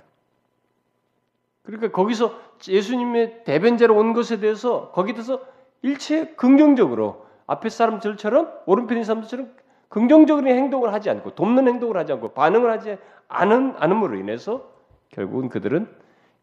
[1.65, 2.33] 그러니까 거기서
[2.69, 5.45] 예수님의 대변자로 온 것에 대해서 거기에 대해서
[5.83, 9.51] 일체 긍정적으로 앞에 사람들처럼 오른편인 사람들처럼
[9.89, 14.71] 긍정적인 행동을 하지 않고 돕는 행동을 하지 않고 반응을 하지 않은 않음으로 인해서
[15.09, 15.93] 결국은 그들은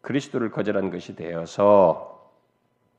[0.02, 2.30] 그리스도를 거절한 것이 되어서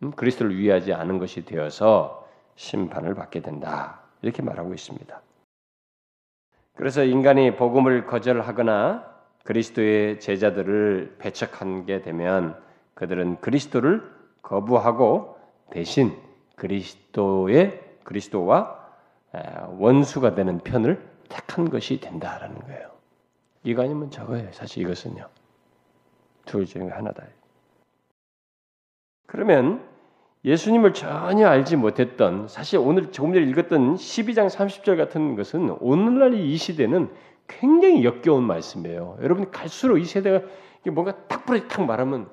[0.01, 3.99] 음, 그리스도를 위하지 않은 것이 되어서 심판을 받게 된다.
[4.23, 5.21] 이렇게 말하고 있습니다.
[6.75, 9.18] 그래서 인간이 복음을 거절하거나
[9.49, 12.55] 그리스도의 제자들을 배척하게 되면
[12.93, 14.07] 그들은 그리스도를
[14.43, 15.39] 거부하고
[15.71, 16.15] 대신
[16.55, 18.77] 그리스도의 그리스도와
[19.79, 22.91] 원수가 되는 편을 택한 것이 된다라는 거예요.
[23.63, 24.51] 이거 아니면 저거예요.
[24.51, 25.27] 사실 이것은요.
[26.45, 27.23] 둘 중에 하나다.
[29.25, 29.83] 그러면
[30.45, 36.55] 예수님을 전혀 알지 못했던 사실 오늘 조금 전에 읽었던 12장 30절 같은 것은 오늘날 이
[36.55, 37.09] 시대는
[37.49, 39.17] 굉장히 역겨운 말씀이에요.
[39.21, 40.45] 여러분 갈수록 이 세대가
[40.91, 42.29] 뭔가 탁 부러지 탁 말하면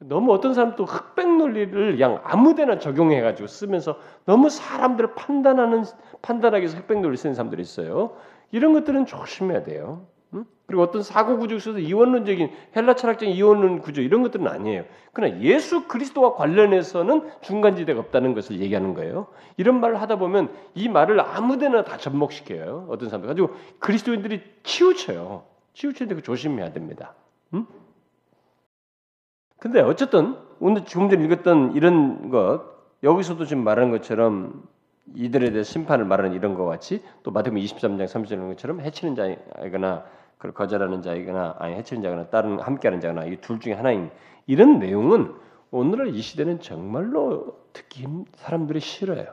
[0.00, 5.84] 너무 어떤 사람 또 흑백 논리를 그냥 아무데나 적용해가지고 쓰면서 너무 사람들을 판단하는
[6.22, 8.16] 판단하기 위해서 흑백 논리 쓰는 사람들이 있어요.
[8.50, 10.06] 이런 것들은 조심해야 돼요.
[10.70, 14.84] 그리고 어떤 사고 구조 속에서 이원론적인 헬라 철학적인 이원론 구조 이런 것들은 아니에요.
[15.12, 19.26] 그러나 예수 그리스도와 관련해서는 중간지대가 없다는 것을 얘기하는 거예요.
[19.56, 22.86] 이런 말을 하다 보면 이 말을 아무데나 다 접목시켜요.
[22.88, 25.42] 어떤 사람들 가지고 그리스도인들이 치우쳐요.
[25.72, 27.14] 치우치는데 그 조심해야 됩니다.
[27.52, 27.66] 음?
[29.58, 32.62] 근데 어쨌든 오늘 지금 전에 읽었던 이런 것
[33.02, 34.62] 여기서도 지금 말하는 것처럼
[35.16, 40.04] 이들에 대해 심판을 말하는 이런 것 같이 또 마태복음 23장 30절 것처럼 해치는 자이거나
[40.40, 44.10] 그걸 거절하는 자이거나 아니 해치는 자거나 다른 함께하는 자거나 이 둘 중에 하나인
[44.46, 45.34] 이런 내용은
[45.70, 49.26] 오늘날 이 시대는 정말로 특히 사람들이 싫어요.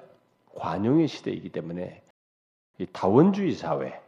[0.55, 2.01] 관용의 시대이기 때문에
[2.80, 3.99] 이 다원주의 사회,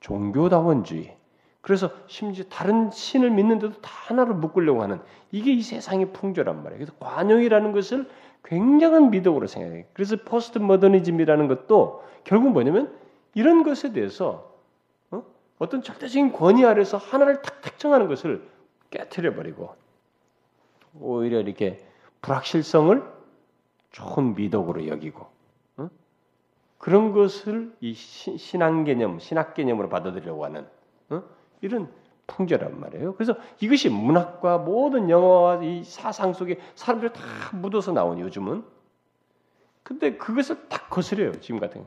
[0.00, 1.16] 종교 다원주의,
[1.60, 5.00] 그래서 심지어 다른 신을 믿는데도 다 하나로 묶으려고 하는
[5.30, 6.84] 이게 이 세상의 풍조란 말이에요.
[6.84, 8.08] 그래서 관용이라는 것을
[8.44, 9.84] 굉장한 미덕으로 생각해요.
[9.92, 12.92] 그래서 포스트 모더니즘이라는 것도 결국 뭐냐면
[13.34, 14.47] 이런 것에 대해서
[15.58, 15.68] 어?
[15.68, 18.48] 떤 절대적인 권위 아래서 하나를 탁 특정하는 것을
[18.90, 19.74] 깨뜨려 버리고
[20.98, 21.84] 오히려 이렇게
[22.22, 23.02] 불확실성을
[23.90, 25.26] 좋은 미덕으로 여기고
[25.78, 25.90] 어?
[26.78, 30.66] 그런 것을 이 신앙 개념, 신학 개념으로 받아들이려고 하는
[31.10, 31.22] 어?
[31.60, 31.92] 이런
[32.28, 33.14] 풍조란 말이에요.
[33.14, 37.22] 그래서 이것이 문학과 모든 영화와 이 사상 속에 사람들이 다
[37.56, 38.62] 묻어서 나온 요즘은.
[39.82, 41.40] 근데 그것을 딱 거스려요.
[41.40, 41.84] 지금 같은.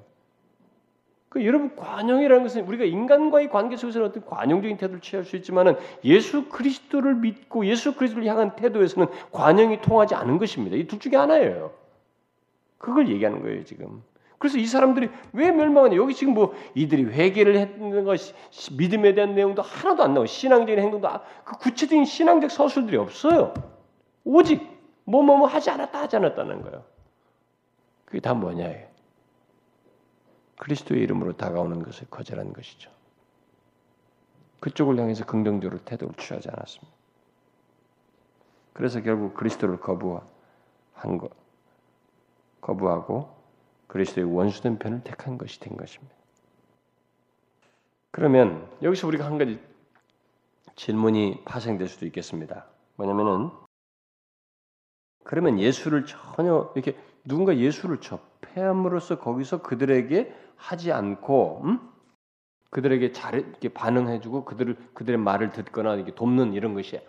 [1.32, 6.50] 그 여러분 관용이라는 것은 우리가 인간과의 관계 속에서는 어떤 관용적인 태도를 취할 수 있지만은 예수
[6.50, 10.76] 그리스도를 믿고 예수 그리스도를 향한 태도에서는 관용이 통하지 않은 것입니다.
[10.76, 11.72] 이 둘 중에 하나예요.
[12.78, 14.04] 그걸 얘기하는 거예요, 지금.
[14.40, 15.96] 그래서 이 사람들이 왜 멸망하냐?
[15.96, 18.20] 여기 지금 뭐 이들이 회개를 했는 것,
[18.76, 20.26] 믿음에 대한 내용도 하나도 안 나와.
[20.26, 21.08] 신앙적인 행동도
[21.46, 23.54] 그 구체적인 신앙적 서술들이 없어요.
[24.26, 24.68] 오직
[25.06, 26.84] 뭐뭐뭐 뭐 하지 않았다 하지 않았다는 거예요.
[28.04, 28.91] 그게 다 뭐냐?
[30.62, 32.92] 그리스도의 이름으로 다가오는 것을 거절한 것이죠.
[34.60, 36.94] 그쪽을 향해서 긍정적으로 태도를 취하지 않았습니다.
[38.74, 41.32] 그래서 결국 그리스도를 거부한 것,
[42.62, 43.36] 거부하고
[43.88, 46.14] 그리스도의 원수된 편을 택한 것이 된 것입니다.
[48.12, 49.60] 그러면 여기서 우리가 한 가지
[50.76, 52.68] 질문이 파생될 수도 있겠습니다.
[52.98, 53.50] 뭐냐면은
[55.24, 61.80] 그러면 예수를 전혀 이렇게 누군가 예수를 접해함으로써 거기서 그들에게 하지 않고 음?
[62.70, 67.02] 그들에게 잘 이렇게 반응해주고 그들을 그들의 말을 듣거나 이렇게 돕는 이런 것이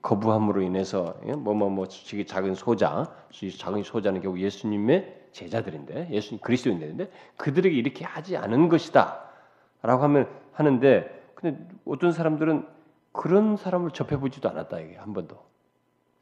[0.00, 3.14] 거부함으로 인해서 뭐뭐뭐 뭐, 뭐, 작은 소자,
[3.58, 11.68] 작은 소자는 결국 예수님의 제자들인데 예수님 그리스도인들인데 그들에게 이렇게 하지 않은 것이다라고 하면 하는데 근데
[11.84, 12.66] 어떤 사람들은
[13.12, 15.51] 그런 사람을 접해 보지도 않았다 이게 한 번도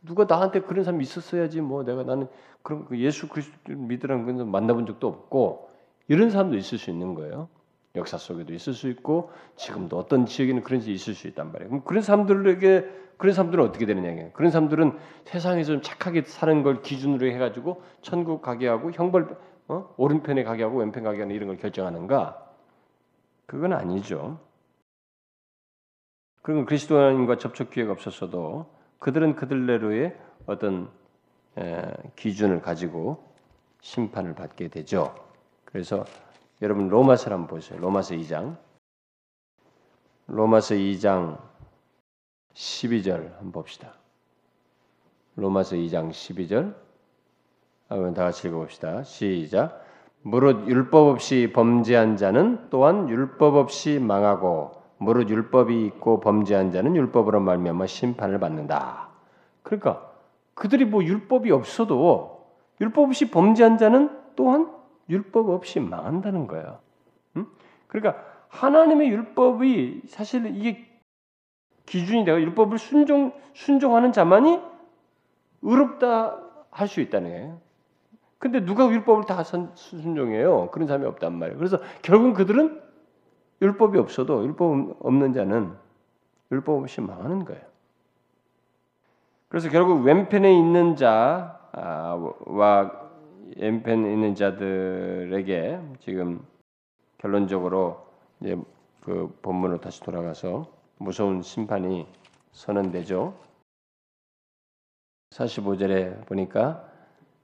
[0.02, 2.28] 누가 나한테 그런 사람이 있었어야지 뭐 내가 나는
[2.62, 5.70] 그런 그 예수 그리스도를 믿으라는 건 만나본 적도 없고
[6.08, 7.48] 이런 사람도 있을 수 있는 거예요.
[7.96, 11.70] 역사 속에도 있을 수 있고 지금도 어떤 지역에는 그런 지 있을 수 있단 말이에요.
[11.70, 14.30] 그럼 그런 사람들에게 그런 사람들은 어떻게 되느냐?
[14.32, 19.36] 그런 사람들은 세상에서 좀 착하게 사는 걸 기준으로 해가지고 천국 가게 하고 형벌
[19.68, 19.94] 어?
[19.98, 22.50] 오른편에 가게 하고 왼편 가게 하는 이런 걸 결정하는가?
[23.46, 24.38] 그건 아니죠.
[26.42, 28.66] 그리고 그리스도인과 접촉 기회가 없었어도
[29.00, 30.90] 그들은 그들대로의 어떤
[32.16, 33.22] 기준을 가지고
[33.80, 35.14] 심판을 받게 되죠.
[35.64, 36.04] 그래서
[36.62, 37.78] 여러분 로마서 한번 보세요.
[37.80, 38.56] 로마서 2장.
[40.26, 41.38] 로마서 2장
[42.54, 43.94] 12절 한번 봅시다.
[45.36, 46.74] 로마서 2장 12절.
[47.88, 49.02] 한번 다 같이 읽어봅시다.
[49.02, 49.84] 시작.
[50.22, 57.40] 무릇 율법 없이 범죄한 자는 또한 율법 없이 망하고 무릇 율법이 있고 범죄한 자는 율법으로
[57.40, 59.08] 말미암아 심판을 받는다.
[59.62, 60.12] 그러니까
[60.52, 62.44] 그들이 뭐 율법이 없어도
[62.82, 64.70] 율법 없이 범죄한 자는 또한
[65.08, 66.80] 율법 없이 망한다는 거예요.
[67.36, 67.46] 음?
[67.86, 70.86] 그러니까 하나님의 율법이 사실 이게
[71.86, 74.60] 기준이 되고 율법을 순종 순종하는 자만이
[75.62, 76.38] 의롭다
[76.70, 77.60] 할 수 있다는 거예요.
[78.38, 80.70] 근데 누가 율법을 다 순종해요?
[80.72, 81.58] 그런 사람이 없단 말이에요.
[81.58, 82.89] 그래서 결국 그들은
[83.62, 85.76] 율법이 없어도 율법 없는 자는
[86.50, 87.62] 율법 없이 망하는 거예요.
[89.48, 92.30] 그래서 결국 왼편에 있는 자와
[93.56, 96.44] 왼편에 있는 자들에게 지금
[97.18, 98.06] 결론적으로
[98.40, 98.56] 이제
[99.00, 102.06] 그 본문으로 다시 돌아가서 무서운 심판이
[102.52, 103.34] 선언되죠.
[105.30, 106.88] 45절에 보니까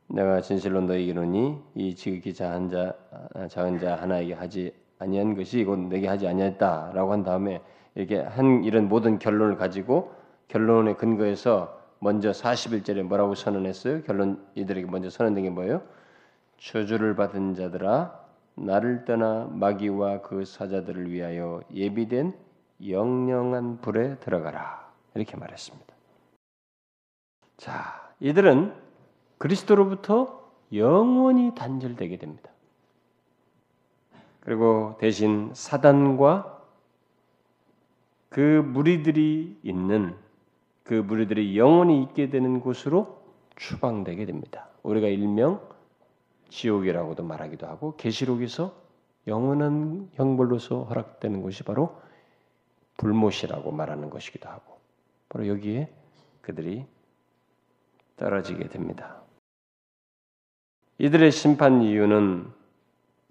[0.09, 2.95] 내가 진실로 너에게 이르니 이 지극히 작은 자
[3.49, 7.61] 작은 자 하나에게 하지 아니한 것이 곧 내게 하지 아니했다라고 한 다음에
[7.95, 10.15] 이렇게 한 이런 모든 결론을 가지고
[10.49, 14.03] 결론에 근거해서 먼저 41절에 뭐라고 선언했어요?
[14.03, 15.83] 결론 이들에게 먼저 선언된 게 뭐예요?
[16.59, 22.35] 저주를 받은 자들아 나를 떠나 마귀와 그 사자들을 위하여 예비된
[22.87, 25.95] 영영한 불에 들어가라 이렇게 말했습니다.
[27.57, 28.75] 자, 이들은
[29.39, 32.51] 그리스도로부터 영원히 단절되게 됩니다.
[34.47, 36.63] 그리고 대신 사단과
[38.29, 40.15] 그 무리들이 있는
[40.85, 43.21] 그 무리들이 영원히 있게 되는 곳으로
[43.57, 44.69] 추방되게 됩니다.
[44.85, 45.61] 우리가 일명
[46.49, 48.73] 지옥이라고도 말하기도 하고 계시록에서
[49.27, 52.01] 영원한 형벌로서 허락되는 곳이 바로
[52.99, 54.79] 불못이라고 말하는 것이기도 하고
[55.29, 55.93] 바로 여기에
[56.43, 56.87] 그들이
[58.17, 59.23] 떨어지게 됩니다.
[60.99, 62.56] 이들의 심판 이유는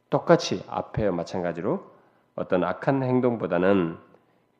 [0.09, 1.83] 똑같이 앞에 마찬가지로
[2.35, 3.97] 어떤 악한 행동보다는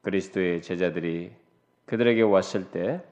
[0.02, 1.32] 그리스도의 제자들이
[1.86, 3.04] 그들에게 왔을 때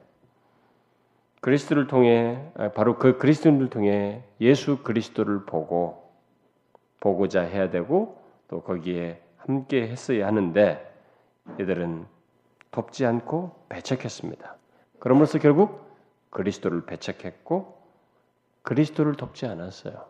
[1.42, 6.10] 그리스도를 통해 아, 바로 그 그리스도를 통해 예수 그리스도를 보고
[7.02, 10.90] 보고자 해야 되고 또 거기에 함께 했어야 하는데
[11.60, 12.06] 이들은
[12.72, 14.56] 돕지 않고 배척했습니다.
[15.00, 15.84] 그러면서 결국
[16.30, 17.78] 그리스도를 배척했고
[18.62, 20.06] 그리스도를 돕지 않았어요.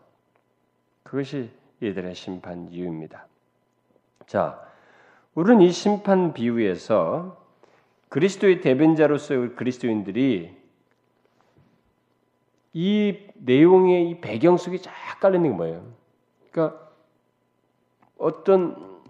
[1.02, 1.50] 그것이
[1.88, 3.26] 이들의 심판 이유입니다.
[4.26, 4.60] 자,
[5.34, 7.42] 우리는 이 심판 비유에서
[8.08, 10.56] 그리스도의 대변자로서 그리스도인들이
[12.72, 15.84] 이 내용의 이 배경 속에 쫙 깔리는 게 뭐예요?
[16.50, 16.88] 그러니까
[18.18, 19.00] 어떤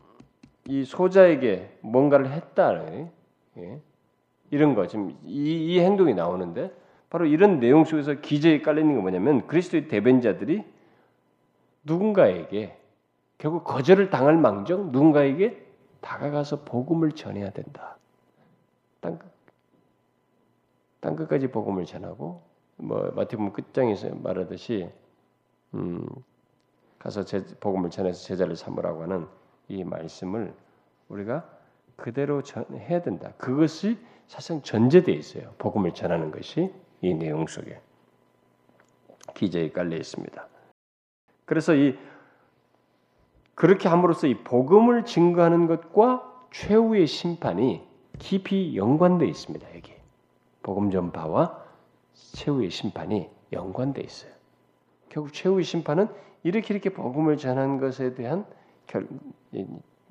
[0.66, 3.10] 이 소자에게 뭔가를 했다는
[3.58, 3.80] 예?
[4.50, 6.72] 이런 거 지금 이, 이 행동이 나오는데
[7.10, 10.64] 바로 이런 내용 속에서 기저에 깔리는 게 뭐냐면 그리스도의 대변자들이
[11.84, 12.78] 누군가에게
[13.38, 15.64] 결국 거절을 당할 망정 누군가에게
[16.00, 17.96] 다가가서 복음을 전해야 된다.
[19.00, 19.18] 땅,
[21.00, 22.42] 땅 끝까지 복음을 전하고
[22.76, 24.90] 뭐 마태복음 끝장에서 말하듯이
[25.74, 26.06] 음,
[26.98, 29.26] 가서 제, 복음을 전해서 제자를 삼으라고 하는
[29.68, 30.54] 이 말씀을
[31.08, 31.48] 우리가
[31.96, 33.32] 그대로 전, 해야 된다.
[33.38, 35.54] 그것이 사실상 전제되어 있어요.
[35.58, 36.72] 복음을 전하는 것이
[37.02, 37.80] 이 내용 속에
[39.34, 40.48] 기저에 깔려 있습니다.
[41.44, 41.96] 그래서 이
[43.54, 47.82] 그렇게 함으로써 이 복음을 증거하는 것과 최후의 심판이
[48.18, 49.74] 깊이 연관되어 있습니다.
[49.74, 49.92] 여기
[50.62, 51.62] 복음 전파와
[52.14, 54.32] 최후의 심판이 연관되어 있어요.
[55.08, 56.08] 결국 최후의 심판은
[56.42, 58.46] 이렇게 이렇게 복음을 전한 것에 대한
[58.86, 59.06] 결,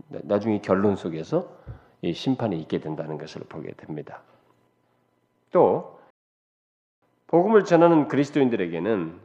[0.08, 1.58] 나중에 결론 속에서
[2.02, 4.22] 이 심판이 있게 된다는 것을 보게 됩니다.
[5.52, 6.00] 또
[7.28, 9.20] 복음을 전하는 그리스도인들에게는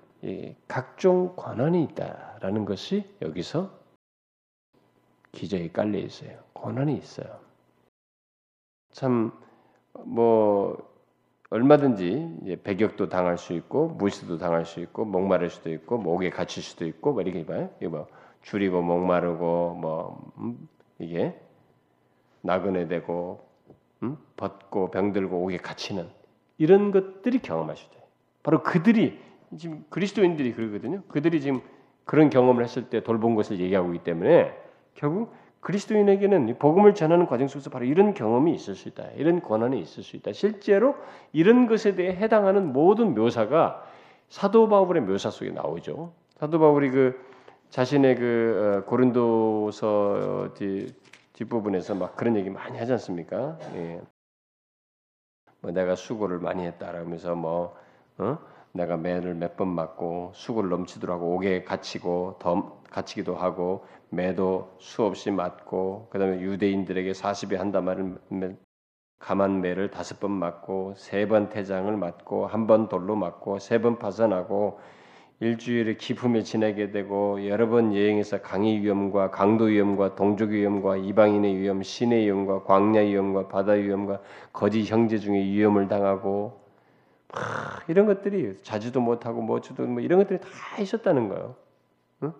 [0.66, 3.78] 각종 권한이 있다라는 것이 여기서
[5.32, 6.38] 기저에 깔려 있어요.
[6.54, 7.40] 권한이 있어요.
[8.92, 9.48] 참
[10.04, 10.76] 뭐
[11.50, 16.86] 얼마든지 배격도 당할 수 있고 무시도 당할 수 있고 목마를 수도 있고 목에 갇힐 수도
[16.86, 17.70] 있고 뭐 이렇게 봐요.
[17.80, 18.06] 이거 뭐
[18.42, 21.38] 줄이고 목마르고 뭐 음, 이게
[22.42, 23.46] 나그네 되고
[24.02, 24.16] 음?
[24.36, 26.08] 벗고 병들고 옥에 갇히는
[26.58, 27.98] 이런 것들이 경험하시죠.
[28.42, 29.20] 바로 그들이
[29.56, 31.02] 지금 그리스도인들이 그러거든요.
[31.08, 31.60] 그들이 지금
[32.04, 34.52] 그런 경험을 했을 때 돌본 것을 얘기하고 있기 때문에
[34.94, 39.04] 결국 그리스도인에게는 복음을 전하는 과정 속에서 바로 이런 경험이 있을 수 있다.
[39.16, 40.32] 이런 권한이 있을 수 있다.
[40.32, 40.94] 실제로
[41.32, 43.84] 이런 것에 대해 해당하는 모든 묘사가
[44.28, 46.12] 사도 바울의 묘사 속에 나오죠.
[46.36, 47.20] 사도 바울이 그
[47.70, 50.54] 자신의 그 어, 고린도서
[51.34, 53.58] 뒷부분에서 막 그런 얘기 많이 하지 않습니까?
[53.74, 54.00] 예.
[55.60, 57.76] 뭐 내가 수고를 많이 했다라면서 뭐
[58.18, 58.38] 어?
[58.78, 65.30] 내가 매를 몇 번 맞고 수고를 넘치도록 하고 옥에 갇히고 더 갇히기도 하고 매도 수없이
[65.30, 68.18] 맞고 그다음에 유대인들에게 40에 한다 말은
[69.20, 73.98] 가만 매를 다섯 번 맞고 세 번 태장을 맞고 한 번 돌로 맞고 세 번
[73.98, 74.80] 파산하고
[75.40, 81.82] 일주일을 기품에 지내게 되고 여러 번 여행해서 강의 위험과 강도 위험과 동족 위험과 이방인의 위험,
[81.82, 84.20] 신의 위험과 광야 위험과 바다 위험과
[84.52, 86.60] 거짓 형제 중에 위험을 당하고
[87.88, 91.56] 이런 것들이 자주도 못하고 뭐주도 뭐 이런 것들이 다 있었다는 거예요.
[92.22, 92.32] 응?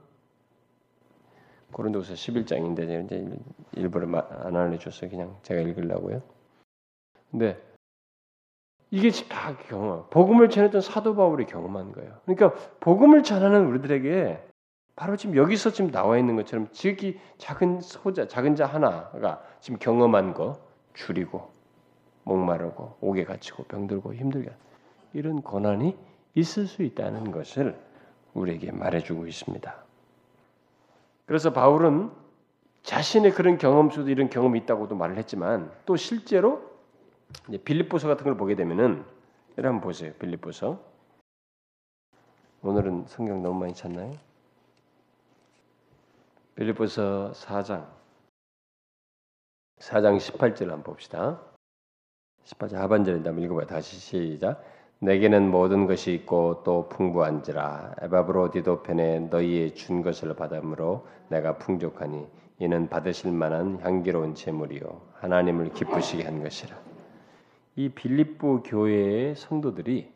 [1.72, 3.38] 고린도서 11장인데 이제
[3.72, 5.10] 일부러 안 알려줬어요.
[5.10, 6.22] 그냥 제가 읽으려고요.
[7.30, 7.60] 근데
[8.90, 12.20] 이게 다 경험, 복음을 전했던 사도 바울이 경험한 거예요.
[12.24, 14.42] 그러니까 복음을 전하는 우리들에게
[14.96, 20.34] 바로 지금 여기서 지금 나와 있는 것처럼 지극히 작은 소자, 작은 자 하나가 지금 경험한
[20.34, 20.58] 거
[20.94, 21.52] 줄이고
[22.24, 24.50] 목마르고 옥에 갇히고 병들고 힘들게
[25.12, 25.96] 이런 고난이
[26.34, 27.78] 있을 수 있다는 것을
[28.34, 29.74] 우리에게 말해주고 있습니다.
[31.26, 32.10] 그래서 바울은
[32.82, 36.62] 자신의 그런 경험 속에 이런 경험이 있다고도 말을 했지만 또 실제로
[37.64, 39.04] 빌립보서 같은 걸 보게 되면은
[39.58, 40.12] 여러분 보세요.
[40.14, 40.80] 빌립보서
[42.62, 44.12] 오늘은 성경 너무 많이 찾나요?
[46.54, 47.86] 빌립보서 4장
[49.78, 51.40] 4장 18절 한번 봅시다.
[52.44, 53.66] 18절 하반절인데 한번 읽어봐요.
[53.66, 54.64] 다시 시작.
[55.00, 62.26] 내게는 모든 것이 있고 또 풍부한지라 에바브로디도 편에 너희의 준 것을 받음으로 내가 풍족하니
[62.58, 66.76] 이는 받으실 만한 향기로운 제물이요 하나님을 기쁘시게 한 것이라.
[67.76, 70.12] 이 빌립보 교회의 성도들이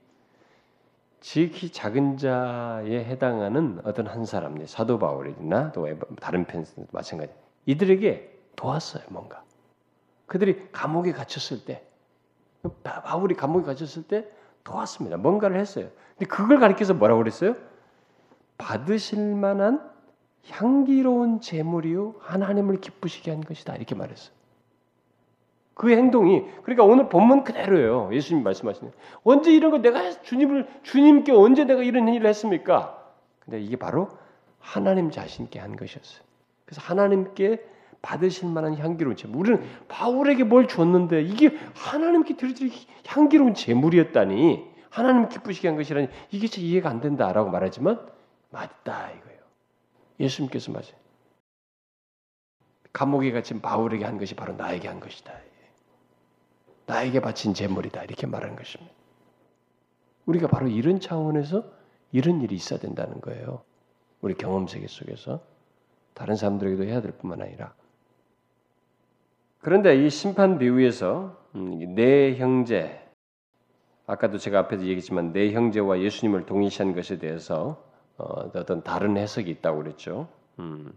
[1.20, 5.87] 지극히 작은 자에 해당하는 어떤 한 사람, 사도 바울이나 또
[6.20, 7.33] 다른 편 마찬가지.
[7.66, 9.45] 이들에게 도왔어요, 뭔가.
[10.26, 11.85] 그들이 감옥에 갇혔을 때,
[12.83, 14.28] 바울이 감옥에 갇혔을 때
[14.64, 15.16] 도왔습니다.
[15.16, 15.88] 뭔가를 했어요.
[16.16, 17.54] 근데 그걸 가리켜서 뭐라고 그랬어요?
[18.58, 19.90] 받으실 만한
[20.48, 24.32] 향기로운 제물이요 하나님을 기쁘시게 한 것이다 이렇게 말했어요.
[25.74, 28.10] 그 행동이 그러니까 오늘 본문 그대로예요.
[28.12, 28.92] 예수님 말씀하시는
[29.24, 32.98] 언제 이런 거 내가 주님을 주님께 언제 내가 이런 일을 했습니까?
[33.40, 34.08] 근데 이게 바로
[34.60, 36.22] 하나님 자신께 한 것이었어요.
[36.64, 37.64] 그래서 하나님께
[38.03, 39.38] 받으실 만한 향기로운 제물.
[39.40, 42.70] 우리는 바울에게 뭘 줬는데 이게 하나님께 드릴
[43.07, 48.05] 향기로운 제물이었다니 하나님 기쁘시게 한 것이라니 이게 제 이해가 안 된다라고 말하지만
[48.50, 49.40] 맞다 이거예요.
[50.20, 51.00] 예수님께서 맞아요.
[52.92, 55.32] 감옥에 갇힌 바울에게 한 것이 바로 나에게 한 것이다.
[56.86, 58.92] 나에게 바친 제물이다 이렇게 말하는 것입니다.
[60.26, 61.64] 우리가 바로 이런 차원에서
[62.11, 63.62] 이런 일이 있어야 된다는 거예요.
[64.20, 65.42] 우리 경험 세계 속에서
[66.14, 67.74] 다른 사람들에게도 해야 될 뿐만 아니라
[69.62, 73.00] 그런데 이 심판 비유에서 음, 내 형제
[74.06, 77.80] 아까도 제가 앞에서 얘기했지만 내 형제와 예수님을 동일시한 것에 대해서
[78.18, 80.28] 어, 어떤 다른 해석이 있다고 그랬죠.
[80.58, 80.92] 음.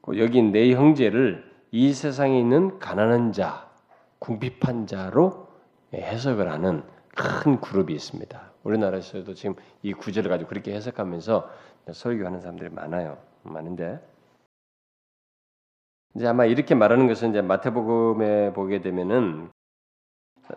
[0.00, 3.68] 그 여기 내 형제를 이 세상에 있는 가난한 자,
[4.20, 5.46] 궁핍한 자로
[5.92, 6.82] 해석을 하는
[7.14, 8.52] 큰 그룹이 있습니다.
[8.64, 11.50] 우리나라에서도 지금 이 구절을 가지고 그렇게 해석하면서
[11.92, 13.18] 설교하는 사람들이 많아요.
[13.42, 14.00] 많은데
[16.16, 19.50] 이제 아마 이렇게 말하는 것은 이제 마태복음에 보게 되면은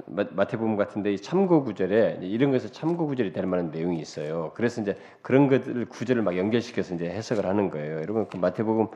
[0.08, 4.52] 마태복음 같은데 이 참고 구절에 이런 것을 참고 구절이 될 만한 내용이 있어요.
[4.56, 7.98] 그래서 이제 그런 것들 구절을 막 연결시켜서 이제 해석을 하는 거예요.
[7.98, 8.88] 여러분 그 마태복음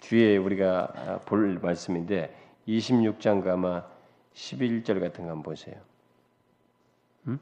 [0.00, 2.32] 뒤에 우리가 볼 말씀인데
[2.68, 3.82] 26장 그 아마
[4.34, 5.74] 11절 같은 거 한번 보세요.
[7.26, 7.40] 음?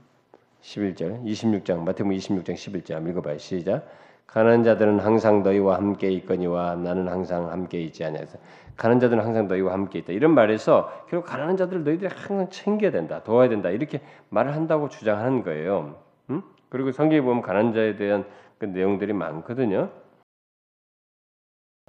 [0.62, 3.36] 11절 26장 마태복음 26장 11절 한번 읽어봐요.
[3.38, 3.86] 시작.
[4.30, 8.38] 가난한 자들은 항상 너희와 함께 있거니와 나는 항상 함께 있지 아니하서
[8.76, 13.24] 가난한 자들은 항상 너희와 함께 있다 이런 말에서 결국 가난한 자들을 너희들이 항상 챙겨야 된다
[13.24, 16.00] 도와야 된다 이렇게 말을 한다고 주장하는 거예요.
[16.30, 16.42] 음?
[16.68, 18.24] 그리고 성경에 보면 가난한 자에 대한
[18.58, 19.90] 그 내용들이 많거든요.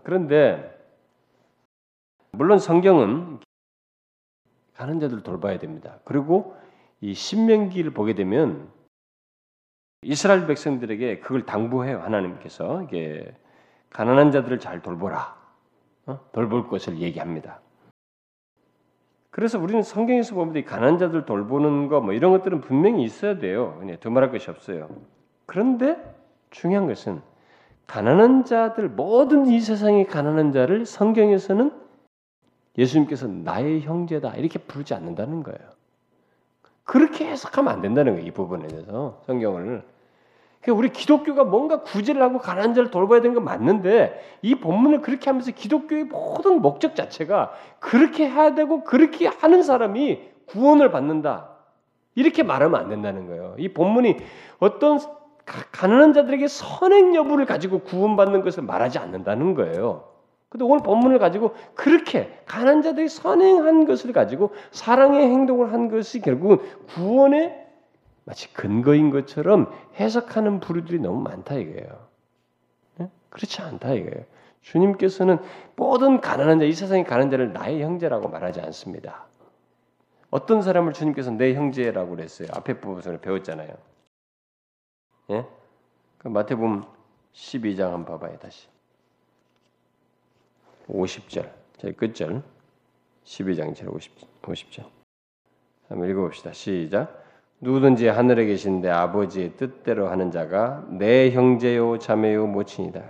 [0.04, 0.80] 그런데
[2.32, 3.40] 물론 성경은
[4.74, 6.00] 가난한 자들을 돌봐야 됩니다.
[6.06, 6.56] 그리고
[7.02, 8.68] 이 신명기를 보게 되면
[10.04, 12.00] 이스라엘 백성들에게 그걸 당부해요.
[12.00, 13.34] 하나님께서 이게
[13.92, 15.36] 가난한 자들을 잘 돌보라.
[16.08, 16.20] 어?
[16.32, 17.60] 돌볼 것을 얘기합니다.
[19.30, 23.78] 그래서 우리는 성경에서 보면 이 가난한 자들 돌보는 거 뭐 이런 것들은 분명히 있어야 돼요.
[23.80, 24.90] 그냥 두말할 것이 없어요.
[25.46, 25.98] 그런데
[26.50, 27.22] 중요한 것은
[27.88, 31.72] 가난한 자들 모든 이 세상의 가난한 자를 성경에서는
[32.78, 35.60] 예수님께서 나의 형제다 이렇게 부르지 않는다는 거예요.
[36.92, 38.28] 그렇게 해석하면 안 된다는 거예요.
[38.28, 39.82] 이 부분에 대해서 성경을.
[40.60, 45.30] 그러니까 우리 기독교가 뭔가 구제를 하고 가난한 자를 돌봐야 되는 건 맞는데 이 본문을 그렇게
[45.30, 51.52] 하면서 기독교의 모든 목적 자체가 그렇게 해야 되고 그렇게 하는 사람이 구원을 받는다.
[52.16, 53.56] 이렇게 말하면 안 된다는 거예요.
[53.58, 54.18] 이 본문이
[54.60, 55.00] 어떤
[55.46, 60.11] 가난한 자들에게 선행 여부를 가지고 구원받는 것을 말하지 않는다는 거예요.
[60.52, 66.58] 근데 오늘 본문을 가지고 그렇게 가난 자들이 선행한 것을 가지고 사랑의 행동을 한 것이 결국은
[66.88, 67.68] 구원의
[68.26, 72.08] 마치 근거인 것처럼 해석하는 부류들이 너무 많다 이거예요.
[72.98, 73.10] 네?
[73.30, 74.26] 그렇지 않다 이거예요.
[74.60, 75.38] 주님께서는
[75.78, 79.28] 모든 가난한 자, 이 세상의 가난한 자를 나의 형제라고 말하지 않습니다.
[80.32, 82.50] 어떤 사람을 주님께서 내 형제라고 그랬어요.
[82.52, 83.70] 앞에 부분을 배웠잖아요.
[85.30, 85.46] 예?
[86.18, 86.84] 그 마태복음
[87.32, 88.68] 12장 한번 봐봐요 다시.
[90.88, 92.44] 50절, 제 끝절
[93.24, 94.86] 12장 제 50, 50절.
[95.88, 96.54] 한번 읽어봅시다.
[96.54, 97.22] 시작.
[97.60, 103.04] 누구든지 하늘에 계신데 아버지의 뜻대로 하는 자가 내 형제요 자매요 모친이다.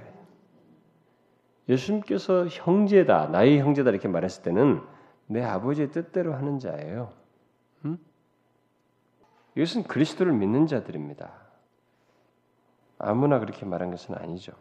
[1.69, 4.81] 예수님께서 형제다, 나의 형제다 이렇게 말했을 때는
[5.27, 7.13] 내 아버지의 뜻대로 하는 자예요.
[7.85, 7.97] 음?
[9.55, 11.31] 이것은 그리스도를 믿는 자들입니다.
[12.97, 14.53] 아무나 그렇게 말한 것은 아니죠.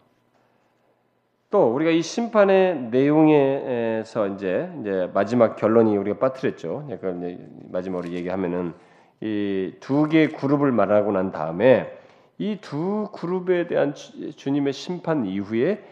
[1.51, 6.87] 또 우리가 이 심판의 내용에서 이제 이제 마지막 결론이 우리가 빠뜨렸죠.
[6.91, 8.73] 약간 마지막으로 얘기하면은
[9.21, 11.93] 이 두 개의 그룹을 말하고 난 다음에
[12.39, 15.85] 이 두 그룹에 대한 주님의 심판 이후에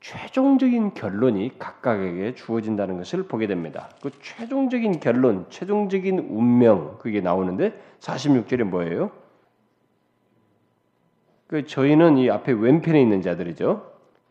[0.00, 3.90] 최종적인 결론이 각각에게 주어진다는 것을 보게 됩니다.
[4.02, 9.10] 그 최종적인 결론, 최종적인 운명 그게 나오는데 46절에 뭐예요?
[11.46, 13.89] 그 저희는 이 앞에 왼편에 있는 자들이죠.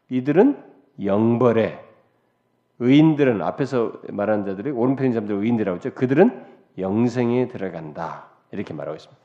[0.10, 0.64] 이들은
[1.04, 1.86] 영벌에
[2.80, 5.94] 의인들은 앞에서 말하는 자들이 오른편인 사람들 의인들이라고 했죠.
[5.94, 6.46] 그들은
[6.78, 8.30] 영생에 들어간다.
[8.52, 9.22] 이렇게 말하고 있습니다.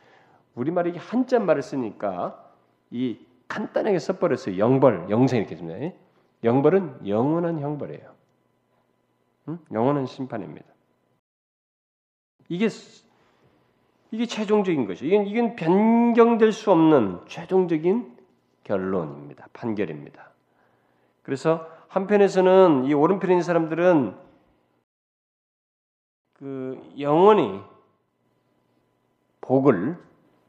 [0.55, 2.53] 우리말이 한자 말을 쓰니까
[2.91, 3.19] 이
[3.49, 4.59] 간단하게 써버렸어요.
[4.59, 5.95] 영벌, 영생 이렇게 씁니다.
[6.43, 8.15] 영벌은 영원한 형벌이에요.
[9.49, 9.59] 응?
[9.73, 10.67] 영원한 심판입니다.
[12.49, 12.69] 이게
[14.11, 18.17] 이게 최종적인 것이 이건 이건 변경될 수 없는 최종적인
[18.65, 19.49] 결론입니다.
[19.53, 20.34] 판결입니다.
[21.25, 24.17] 그래서 한편에서는 이 오른편에 있는 사람들은
[26.35, 27.61] 그 영원히
[29.41, 29.97] 복을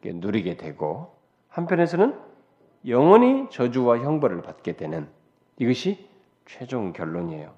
[0.03, 1.15] 누리게 되고
[1.49, 2.19] 한편에서는
[2.87, 5.09] 영원히 저주와 형벌을 받게 되는
[5.57, 6.07] 이것이
[6.45, 7.53] 최종 결론이에요.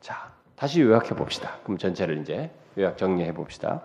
[0.00, 1.58] 자, 다시 요약해 봅시다.
[1.64, 3.84] 그럼 전체를 이제 요약 정리해 봅시다.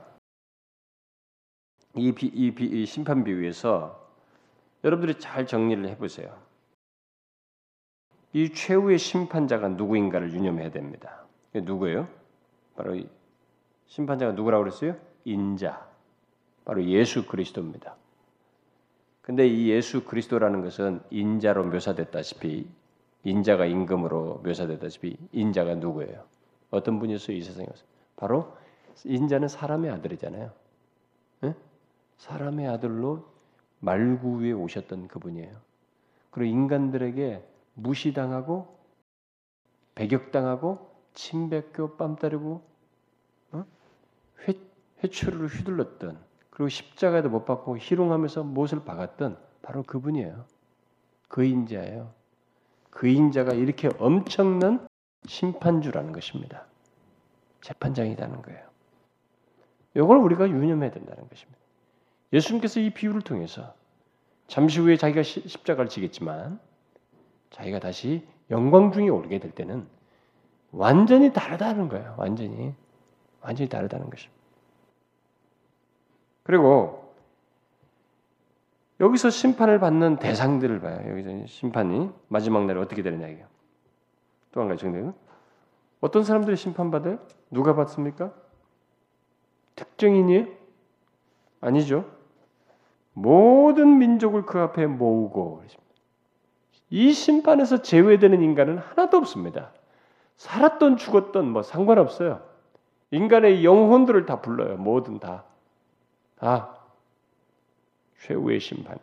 [1.96, 4.08] 이, 비, 이, 비, 이 심판 비유에서
[4.84, 6.45] 여러분들이 잘 정리를 해보세요.
[8.36, 11.24] 이 최후의 심판자가 누구인가를 유념해야 됩니다.
[11.54, 12.06] 누구예요?
[12.76, 13.02] 바로
[13.86, 14.98] 심판자가 누구라고 그랬어요?
[15.24, 15.88] 인자.
[16.66, 17.96] 바로 예수 그리스도입니다.
[19.22, 22.68] 근데 이 예수 그리스도라는 것은 인자로 묘사됐다시피
[23.24, 26.26] 인자가 임금으로 묘사됐다시피 인자가 누구예요?
[26.72, 27.38] 어떤 분이었어요?
[27.38, 27.86] 이 세상에서.
[28.18, 28.54] 바로
[29.06, 30.52] 인자는 사람의 아들이잖아요.
[31.40, 31.56] 네?
[32.18, 33.30] 사람의 아들로
[33.80, 35.54] 말구 위에 오셨던 그분이에요.
[36.32, 38.76] 그리고 인간들에게 무시당하고
[39.93, 42.61] 배격당하고 침뱉고 뺨 따르고
[43.51, 43.65] 어?
[44.47, 44.53] 회,
[45.03, 46.19] 회초리로 휘둘렀던
[46.49, 50.45] 그리고 십자가에도 못 박고 희롱하면서 못을 박았던 바로 그분이에요.
[51.28, 52.13] 그 인자예요.
[52.89, 54.88] 그 인자가 이렇게 엄청난
[55.26, 56.65] 심판주라는 것입니다.
[57.61, 58.65] 재판장이라는 거예요.
[59.95, 61.59] 이걸 우리가 유념해야 된다는 것입니다.
[62.32, 63.73] 예수님께서 이 비유를 통해서
[64.47, 66.59] 잠시 후에 자기가 십자가를 지겠지만
[67.52, 69.88] 자기가 다시 영광 중에 오르게 될 때는
[70.72, 72.16] 완전히 다르다는 거예요.
[72.18, 72.74] 완전히
[73.41, 74.36] 완전히 다르다는 것입니다.
[76.43, 77.14] 그리고
[79.00, 81.10] 여기서 심판을 받는 대상들을 봐요.
[81.12, 83.46] 여기서 심판이 마지막 날에 어떻게 되느냐 이게.
[84.52, 85.14] 또 한 가지 정리는
[86.02, 87.20] 어떤 사람들이 심판받아요?
[87.52, 88.34] 누가 받습니까?
[89.76, 90.48] 특정인이에요?
[91.62, 92.10] 아니죠.
[93.14, 95.64] 모든 민족을 그 앞에 모으고
[96.96, 99.72] 이 심판에서 제외되는 인간은 하나도 없습니다.
[100.38, 102.41] 살았던 죽었던 뭐 상관없어요.
[103.12, 104.78] 인간의 영혼들을 다 불러요.
[104.78, 105.43] 뭐든 다.
[106.39, 106.78] 다
[108.22, 108.98] 최후의 심판.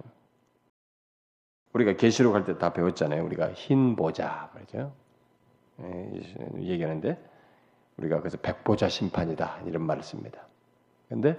[1.74, 3.22] 우리가 계시록 할 때 다 배웠잖아요.
[3.26, 4.94] 우리가 흰 보자 그러죠.
[5.82, 6.22] 예,
[6.60, 7.22] 얘기하는데
[7.98, 10.46] 우리가 그래서 백보자 심판이다 이런 말을 씁니다.
[11.10, 11.38] 근데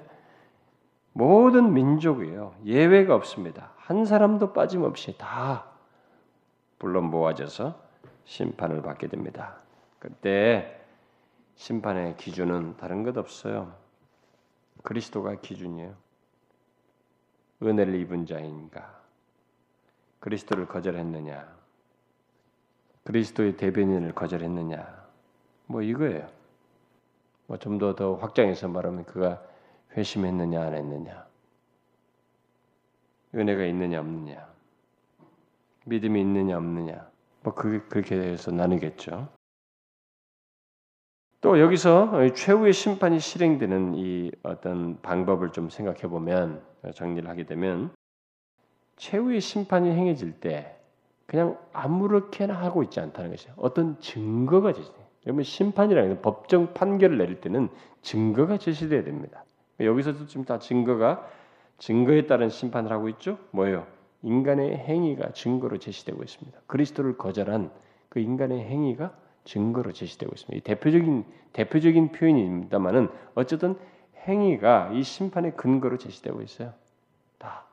[1.14, 3.72] 모든 민족이요 예외가 없습니다.
[3.78, 5.73] 한 사람도 빠짐없이 다
[6.84, 7.82] 불러 모아져서
[8.26, 9.56] 심판을 받게 됩니다.
[10.00, 10.82] 그때
[11.56, 13.74] 심판의 기준은 다른 것 없어요.
[14.84, 15.96] 그리스도가 기준이에요.
[17.64, 19.02] 은혜를 입은 자인가?
[20.20, 21.56] 그리스도를 거절했느냐?
[23.06, 25.08] 그리스도의 대변인을 거절했느냐?
[25.68, 26.28] 뭐 이거예요.
[27.48, 29.42] 뭐 좀 더 더 확장해서 말하면 그가
[29.96, 31.28] 회심했느냐 안 했느냐?
[33.36, 34.53] 은혜가 있느냐 없느냐?
[35.86, 37.10] 믿음이 있느냐 없느냐?
[37.44, 39.28] 뭐 그, 그렇게 해서 나누겠죠.
[41.42, 46.64] 또 여기서 최후의 심판이 실행되는 이 어떤 방법을 좀 생각해 보면
[46.96, 47.92] 정리를 하게 되면
[48.96, 50.78] 최후의 심판이 행해질 때
[51.26, 53.56] 그냥 아무렇게나 하고 있지 않다는 것이에요.
[53.58, 54.96] 어떤 증거가 제시돼.
[55.26, 57.70] 여러분 심판이라는 법정 판결을 내릴 때는
[58.02, 59.44] 증거가 제시돼야 됩니다.
[59.80, 61.28] 여기서도 지금 다 증거가
[61.78, 63.38] 증거에 따른 심판을 하고 있죠.
[63.52, 63.86] 뭐예요?
[64.24, 66.60] 인간의 행위가 증거로 제시되고 있습니다.
[66.66, 67.72] 그리스도를 거절한
[68.10, 69.14] 그 인간의 행위가
[69.44, 70.64] 증거로 제시되고 있습니다.
[70.64, 73.76] 대표적인 대표적인 표현입니다만은 어쨌든
[74.28, 76.74] 행위가 이 심판의 근거로 제시되고 있어요.
[77.38, 77.66] 다.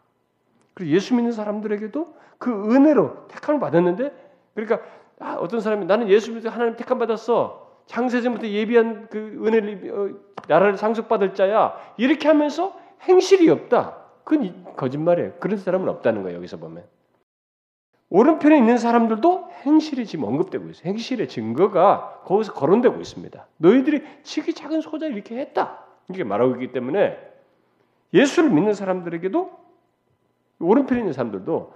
[0.75, 4.13] 그리고 예수 믿는 사람들에게도 그 은혜로 택함을 받았는데
[4.55, 4.81] 그러니까
[5.21, 7.69] 아, 어떤 사람이 나는 예수 믿어 하나님 택함 받았어.
[7.87, 11.77] 창세전부터 예비한 그 은혜를 어, 나라를 상속받을 자야.
[11.97, 14.00] 이렇게 하면서 행실이 없다.
[14.25, 15.35] 그건 거짓말이에요.
[15.41, 16.37] 그런 사람은 없다는 거예요.
[16.39, 16.85] 여기서 보면.
[18.11, 20.89] 오른편에 있는 사람들도 행실이 지금 언급되고 있어요.
[20.89, 23.47] 행실의 증거가 거기서 거론되고 있습니다.
[23.59, 25.85] 너희들이 지기 작은 소자 이렇게 했다.
[26.09, 27.17] 이렇게 말하고 있기 때문에
[28.13, 29.61] 예수를 믿는 사람들에게도
[30.59, 31.73] 오른편에 있는 사람들도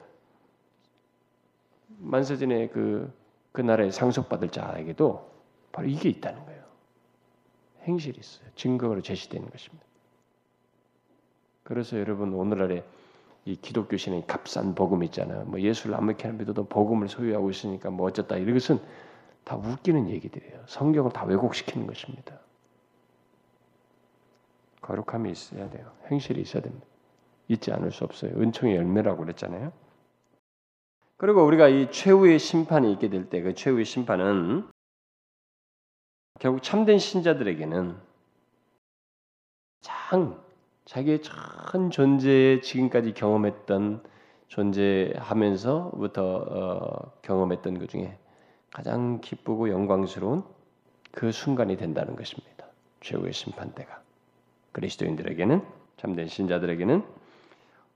[1.99, 3.13] 만세전에 그,
[3.53, 5.31] 그 나라에 상속받을 자에게도
[5.71, 6.65] 바로 이게 있다는 거예요.
[7.85, 8.49] 행실이 있어요.
[8.57, 9.87] 증거로 제시되는 것입니다.
[11.65, 12.85] 그래서 여러분 오늘날에
[13.47, 15.45] 이 기독교 신의 값싼 복음 있잖아요.
[15.45, 18.79] 뭐 예수를 아무렇게나 믿어도 복음을 소유하고 있으니까 뭐 어쩌다 이것은
[19.45, 20.63] 다 웃기는 얘기들이에요.
[20.67, 22.39] 성경을 다 왜곡시키는 것입니다.
[24.81, 25.91] 거룩함이 있어야 돼요.
[26.11, 26.87] 행실이 있어야 됩니다.
[27.49, 28.33] 있지 않을 수 없어요.
[28.37, 29.73] 은총의 열매라고 그랬잖아요.
[31.17, 34.69] 그리고 우리가 이 최후의 심판이 있게 될 때 그 최후의 심판은
[36.41, 37.97] 결국 참된 신자들에게는
[39.81, 40.44] 장
[40.85, 44.03] 자기의 전 존재에 지금까지 경험했던
[44.49, 48.19] 존재하면서부터 어, 경험했던 것 중에
[48.71, 50.45] 가장 기쁘고 영광스러운
[51.13, 52.67] 그 순간이 된다는 것입니다.
[53.01, 54.01] 최후의 심판 때가
[54.73, 55.63] 그리스도인들에게는
[55.97, 57.05] 참된 신자들에게는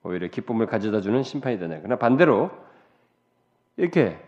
[0.05, 1.79] 오히려 기쁨을 가져다 주는 심판이 되네.
[1.81, 2.51] 그러나 반대로
[3.77, 4.19] 이렇게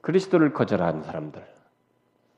[0.00, 1.44] 그리스도를 거절하는 사람들,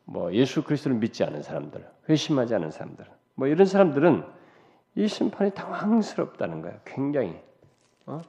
[0.04, 4.37] 뭐 예수 그리스도를 믿지 않은 사람들, 회심하지 않은 사람들, 뭐 이런 사람들은
[4.98, 6.80] 이 심판이 당황스럽다는 거예요.
[6.84, 7.38] 굉장히.
[8.06, 8.20] 어?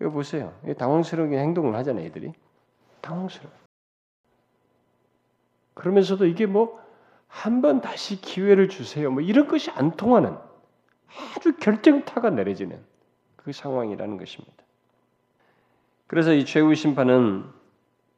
[0.00, 0.52] 이거 보세요.
[0.76, 2.32] 당황스러운 행동을 하잖아요, 애들이.
[3.00, 3.52] 당황스러워.
[5.74, 6.80] 그러면서도 이게 뭐
[7.30, 9.10] 한 번 다시 기회를 주세요.
[9.10, 10.36] 뭐 이런 것이 안 통하는
[11.36, 12.78] 아주 결정타가 내려지는
[13.36, 14.64] 그 상황이라는 것입니다.
[16.06, 17.44] 그래서 이 최후 심판은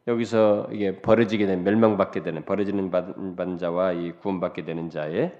[0.08, 5.38] 여기서 이게 벌어지게 된 멸망받게 되는 벌어지는 받은 자와 이 구원받게 되는 자의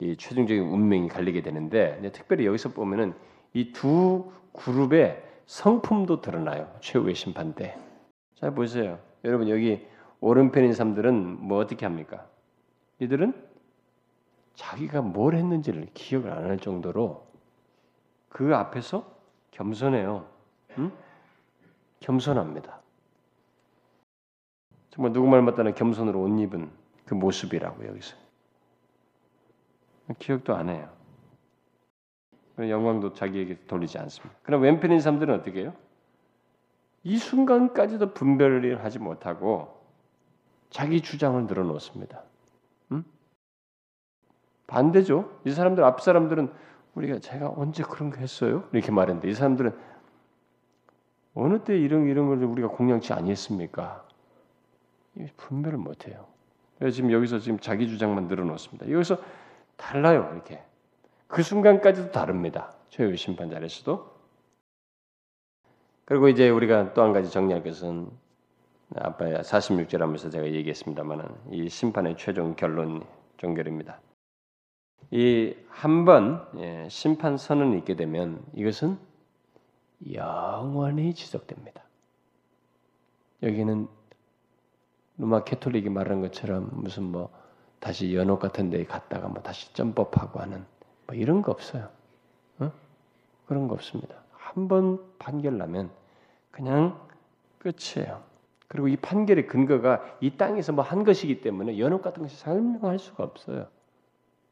[0.00, 3.14] 이 최종적인 운명이 갈리게 되는데 특별히 여기서 보면은
[3.52, 6.72] 이 두 그룹의 성품도 드러나요.
[6.80, 8.98] 최후의 심판 때자 보세요.
[9.24, 9.86] 여러분 여기
[10.20, 12.26] 오른편인 사람들은 뭐 어떻게 합니까?
[13.00, 13.34] 이들은
[14.54, 17.26] 자기가 뭘 했는지를 기억을 안 할 정도로
[18.28, 19.04] 그 앞에서
[19.50, 20.26] 겸손해요.
[20.78, 20.92] 응?
[22.00, 22.80] 겸손합니다.
[24.90, 26.70] 정말 누구 말 맞다나 겸손으로 옷 입은
[27.06, 28.16] 그 모습이라고 여기서
[30.18, 30.88] 기억도 안 해요.
[32.58, 34.36] 영광도 자기에게 돌리지 않습니다.
[34.42, 35.74] 그럼 왼편인 사람들은 어떻게 해요?
[37.02, 39.80] 이 순간까지도 분별을 하지 못하고
[40.68, 42.22] 자기 주장을 늘어놓습니다.
[42.92, 43.04] 음?
[44.66, 45.40] 반대죠.
[45.44, 46.52] 이 사람들 앞 사람들은
[46.94, 48.68] 우리가 제가 언제 그런 거 했어요?
[48.72, 49.74] 이렇게 말했는데 이 사람들은
[51.34, 54.04] 어느 때 이런 이런 걸 우리가 공양치 아니했습니까?
[55.36, 56.26] 분별을 못해요.
[56.92, 58.90] 지금 여기서 지금 자기 주장만 늘어놓습니다.
[58.90, 59.18] 여기서
[59.80, 60.62] 달라요 이렇게
[61.26, 62.74] 그 순간까지도 다릅니다.
[62.90, 64.10] 최후 심판자에서도
[66.04, 68.10] 그리고 이제 우리가 또 한 가지 정리할 것은
[68.96, 73.04] 아빠 46절 하면서 제가 얘기했습니다만은 이 심판의 최종 결론
[73.36, 74.00] 종결입니다.
[75.12, 78.98] 이 한번 예, 심판 선언이 있게 되면 이것은
[80.12, 81.82] 영원히 지속됩니다.
[83.42, 83.88] 여기는
[85.18, 87.30] 로마 캐톨릭이 말하는 것처럼 무슨 뭐
[87.80, 90.64] 다시 연옥 같은 데 갔다가 뭐 다시 점법하고 하는
[91.06, 91.88] 뭐 이런 거 없어요.
[92.58, 92.70] 어?
[93.46, 94.14] 그런 거 없습니다.
[94.32, 95.90] 한 번 판결 나면
[96.50, 97.00] 그냥
[97.58, 98.22] 끝이에요.
[98.68, 103.24] 그리고 이 판결의 근거가 이 땅에서 뭐 한 것이기 때문에 연옥 같은 것이 설명할 수가
[103.24, 103.66] 없어요.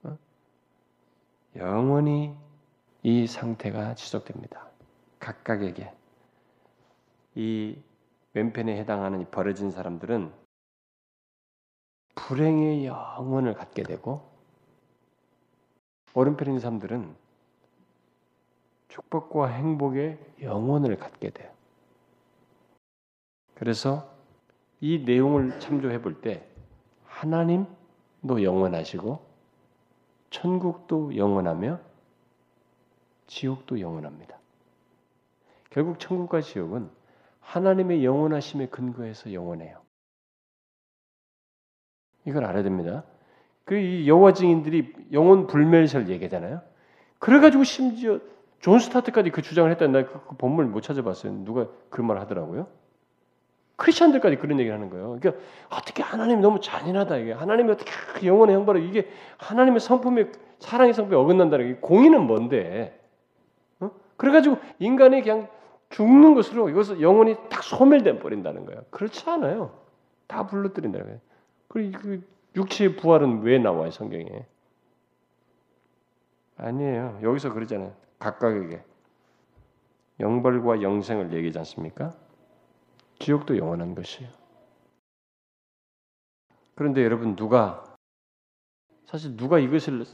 [0.05, 0.17] 어?
[1.57, 2.35] 영원히
[3.03, 4.67] 이 상태가 지속됩니다.
[5.21, 5.93] 각각에게
[7.35, 7.77] 이
[8.35, 10.33] 왼편에 해당하는 벌어진 사람들은
[12.27, 14.29] 불행의 영혼을 갖게 되고
[16.15, 17.15] 오른편에 있는 사람들은
[18.89, 21.51] 축복과 행복의 영혼을 갖게 돼요.
[23.55, 24.11] 그래서
[24.81, 26.45] 이 내용을 참조해 볼 때
[27.05, 29.27] 하나님도 영원하시고
[30.31, 31.81] 천국도 영원하며
[33.27, 34.39] 지옥도 영원합니다.
[35.71, 36.91] 결국 천국과 지옥은
[37.41, 39.88] 하나님의 영원하심에 근거해서 영원해요.
[42.29, 43.05] 이걸 알아야 됩니다.
[43.65, 46.61] 그 여호와 증인들이 영혼 불멸설 얘기잖아요.
[47.19, 48.19] 그래가지고 심지어
[48.61, 49.87] 존 스토트까지 그 주장을 했다.
[49.87, 51.33] 나그 그 본문을 못 찾아봤어요.
[51.45, 52.67] 누가 그 말 하더라고요.
[53.77, 55.19] 크리스천들까지 그런 얘기를 하는 거예요.
[55.21, 59.09] 그러니까 어떻게 하나님이 너무 잔인하다 이게 하나님이 어떻게 그 영원의 형벌을 이게
[59.39, 63.01] 하나님의 성품의 사랑의 성품에 어긋난다는 게 공의는 뭔데?
[63.79, 63.91] 어?
[64.17, 65.47] 그래가지고 인간이 그냥
[65.91, 68.83] 죽는 것으로 이것을 영혼이 딱 소멸돼 버린다는 거예요.
[68.91, 69.71] 그렇지 않아요.
[70.27, 71.21] 다 불러들인다는 거예요.
[71.69, 72.23] 그
[72.57, 74.47] 육체의 부활은 왜 나와요 성경에?
[76.57, 77.21] 아니에요.
[77.23, 77.95] 여기서 그러잖아요.
[78.19, 78.83] 각각에게
[80.19, 82.17] 영벌과 영생을 얘기하지 않습니까?
[83.21, 84.31] 지옥도 영원한 것이에요.
[86.75, 87.85] 그런데 여러분 누가
[89.05, 90.05] 사실 누가 이것을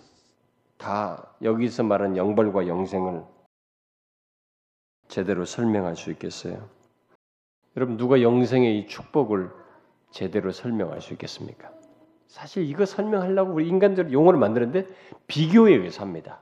[0.76, 3.24] 다 여기서 말한 영벌과 영생을
[5.09, 6.68] 제대로 설명할 수 있겠어요?
[7.76, 9.63] 여러분 누가 영생의 이 축복을
[10.14, 11.72] 제대로 설명할 수 있겠습니까?
[12.28, 14.86] 사실 이거 설명하려고 우리 인간들 용어를 만드는데
[15.26, 16.38] 비교에 의해서 합니다.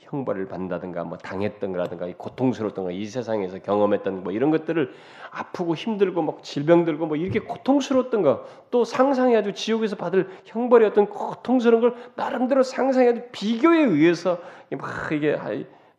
[0.00, 4.92] 형벌을 받는다든가 뭐 당했던 거라든가 고통스러웠던 거, 이 세상에서 경험했던 뭐 이런 것들을
[5.30, 11.06] 아프고 힘들고 막 질병 들고 뭐 이렇게 고통스러웠던 거, 또 상상해가지고 지옥에서 받을 형벌이 어떤
[11.06, 14.40] 고통스러운 걸 나름대로 상상해가지고 비교에 의해서
[14.72, 15.36] 막 이게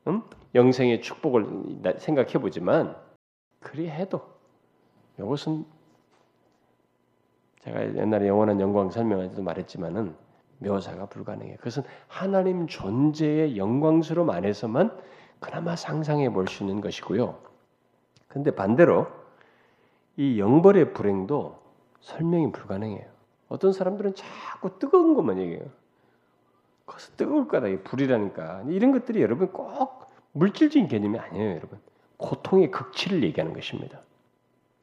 [0.08, 0.22] 음?
[0.54, 1.46] 영생의 축복을
[1.98, 2.96] 생각해 보지만
[3.62, 4.22] 그리 해도
[5.18, 5.77] 이것은
[7.68, 10.16] 제가 옛날에 영원한 영광 설명할 때도 말했지만은
[10.60, 11.58] 묘사가 불가능해요.
[11.58, 14.98] 그것은 하나님 존재의 영광스러움 안에서만
[15.40, 17.38] 그나마 상상해 볼 수 있는 것이고요.
[18.28, 19.08] 근데 반대로
[20.16, 21.60] 이 영벌의 불행도
[22.00, 23.06] 설명이 불가능해요.
[23.50, 25.66] 어떤 사람들은 자꾸 뜨거운 것만 얘기해요.
[26.86, 27.68] 거기서 뜨거울 거다.
[27.68, 28.64] 이 불이라니까.
[28.70, 31.80] 이런 것들이 여러분 꼭 물질적인 개념이 아니에요, 여러분.
[32.16, 34.00] 고통의 극치를 얘기하는 것입니다.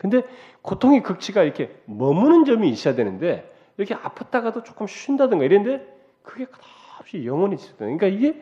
[0.05, 0.23] 근데
[0.61, 5.83] 고통의 극치가 이렇게 머무는 점이 있어야 되는데 이렇게 아팠다가도 조금 쉰다든가 이랬는데
[6.23, 6.47] 그게
[7.01, 7.79] 없이 영원히 있었다.
[7.79, 8.39] 그러니까 이게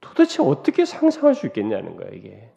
[0.00, 2.50] 도대체 어떻게 상상할 수 있겠냐는 거야 이게.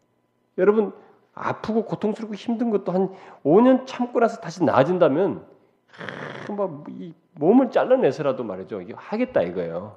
[0.58, 0.94] 여러분
[1.36, 3.14] 아프고 고통스럽고 힘든 것도 한
[3.46, 5.46] 5년 참고 나서 다시 나아진다면
[6.50, 8.82] 막이 몸을 잘라내서라도 말이죠.
[8.82, 9.96] 이게 하겠다 이거예요.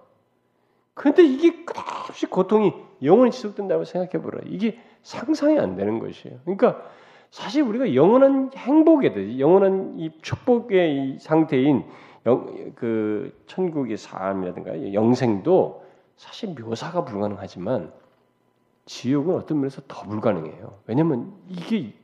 [0.92, 4.40] 그런데 이게 끝없이 고통이 영원히 지속된다고 생각해 보라.
[4.44, 6.40] 이게 상상이 안 되는 것이에요.
[6.44, 6.82] 그러니까
[7.30, 11.84] 사실 우리가 영원한 행복에 대해 영원한 이 축복의 이 상태인
[12.26, 15.84] 영, 그 천국의 삶이라든가 영생도
[16.16, 17.92] 사실 묘사가 불가능하지만
[18.86, 20.80] 지옥은 어떤 면에서 더 불가능해요.
[20.86, 21.94] 왜냐하면 이게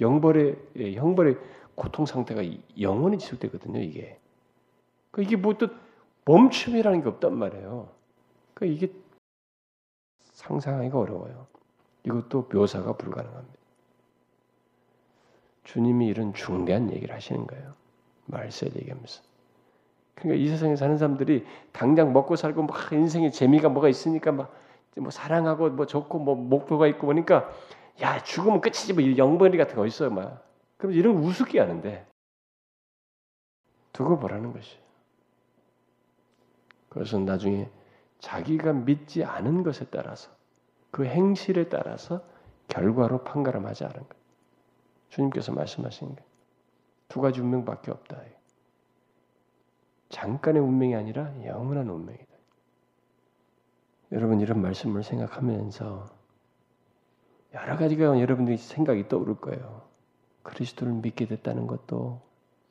[0.00, 1.38] 영벌의 예, 형벌의
[1.74, 2.42] 고통 상태가
[2.80, 3.80] 영원히 지속되거든요.
[3.80, 4.18] 이게
[5.10, 5.68] 그 이게 뭐또
[6.24, 7.88] 멈춤이라는 게 없단 말이에요.
[8.54, 8.92] 그 이게
[10.32, 11.46] 상상하기가 어려워요.
[12.04, 13.61] 이것도 묘사가 불가능합니다.
[15.64, 17.74] 주님이 이런 중대한 얘기를 하시는 거예요.
[18.26, 19.22] 말세 얘기하면서.
[20.14, 24.62] 그러니까 이 세상에 사는 사람들이 당장 먹고 살고 막 인생에 재미가 뭐가 있으니까 막
[25.00, 27.50] 뭐 사랑하고 뭐 좋고 뭐 목표가 있고 보니까
[28.02, 30.44] 야 죽으면 끝이지 뭐 영벌이 같은 거 있어요 막.
[30.76, 32.06] 그럼 이런 거 우습게 하는데
[33.92, 34.78] 두고 보라는 것이.
[36.88, 37.70] 그것은 나중에
[38.18, 40.30] 자기가 믿지 않은 것에 따라서
[40.90, 42.22] 그 행실에 따라서
[42.68, 44.21] 결과로 판가름하지 않은 것.
[45.12, 46.32] 주님께서 말씀하신 게
[47.12, 48.22] 두 가지 운명밖에 없다.
[50.08, 52.24] 잠깐의 운명이 아니라 영원한 운명이다.
[54.12, 56.06] 여러분 이런 말씀을 생각하면서
[57.52, 59.82] 여러 가지가 여러분들이 생각이 떠오를 거예요.
[60.42, 62.22] 그리스도를 믿게 됐다는 것도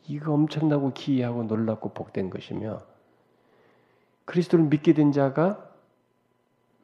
[0.08, 2.82] 이거 엄청나고 기이하고 놀랍고 복된 것이며
[4.26, 5.72] 그리스도를 믿게 된 자가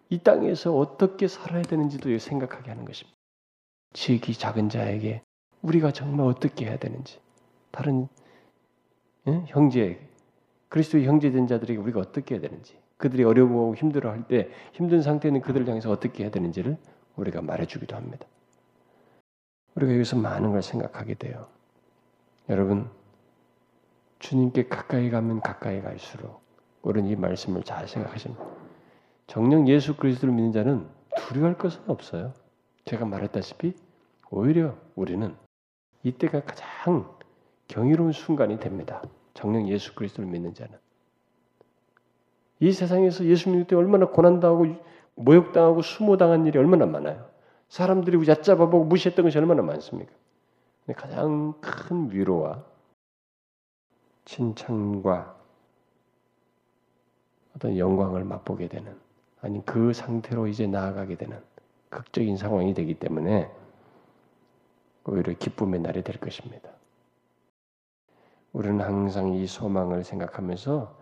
[0.10, 3.18] 이 땅에서 어떻게 살아야 되는지도 생각하게 하는 것입니다.
[3.94, 5.24] 지극히 작은 자에게
[5.62, 7.20] 우리가 정말 어떻게 해야 되는지
[7.72, 8.08] 다른
[9.28, 9.44] 예?
[9.48, 10.00] 형제
[10.70, 15.92] 그리스도의 형제된 자들에게 우리가 어떻게 해야 되는지 그들이 어려워하고 힘들어할 때 힘든 상태는 그들을 향해서
[15.92, 16.78] 어떻게 해야 되는지를
[17.16, 18.26] 우리가 말해주기도 합니다.
[19.76, 21.48] 우리가 여기서 많은 걸 생각하게 돼요.
[22.50, 22.90] 여러분
[24.20, 26.42] 주님께 가까이 가면 가까이 갈수록
[26.82, 28.44] 우리는 이 말씀을 잘 생각하십니다.
[29.28, 30.88] 정령 예수 그리스도를 믿는 자는
[31.18, 32.34] 두려워할 것은 없어요.
[32.86, 33.76] 제가 말했다시피
[34.32, 35.36] 오히려 우리는
[36.08, 37.10] 이때가 가장
[37.68, 39.02] 경이로운 순간이 됩니다.
[39.34, 40.78] 정령 예수 그리스도를 믿는 자는
[42.60, 44.66] 이 세상에서 예수 믿을 때 얼마나 고난당하고
[45.16, 47.30] 모욕당하고 수모당한 일이 얼마나 많아요.
[47.70, 50.12] 사람들이 얕잡아보고 무시했던 것이 얼마나 많습니까?
[50.96, 52.64] 가장 큰 위로와
[54.26, 55.36] 칭찬과
[57.56, 58.96] 어떤 영광을 맛보게 되는
[59.42, 61.42] 아니 그 상태로 이제 나아가게 되는
[61.90, 63.52] 극적인 상황이 되기 때문에
[65.08, 66.70] 오히려 기쁨의 날이 될 것입니다.
[68.54, 70.96] 우리는 항상 이 소망을 생각하면서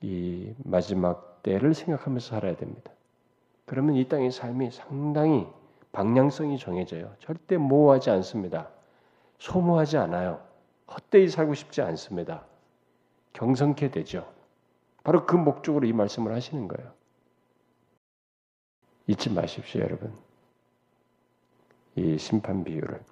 [0.00, 2.90] 이 마지막 때를 생각하면서 살아야 됩니다.
[3.66, 5.46] 그러면 이 땅의 삶이 상당히
[5.92, 7.14] 방향성이 정해져요.
[7.20, 8.70] 절대 모호하지 않습니다.
[9.38, 10.40] 소모하지 않아요.
[10.90, 12.44] 헛되이 살고 싶지 않습니다.
[13.34, 14.30] 경성케 되죠.
[15.04, 16.92] 바로 그 목적으로 이 말씀을 하시는 거예요.
[19.06, 20.12] 잊지 마십시오, 여러분.
[21.96, 23.11] 이 심판 비유를.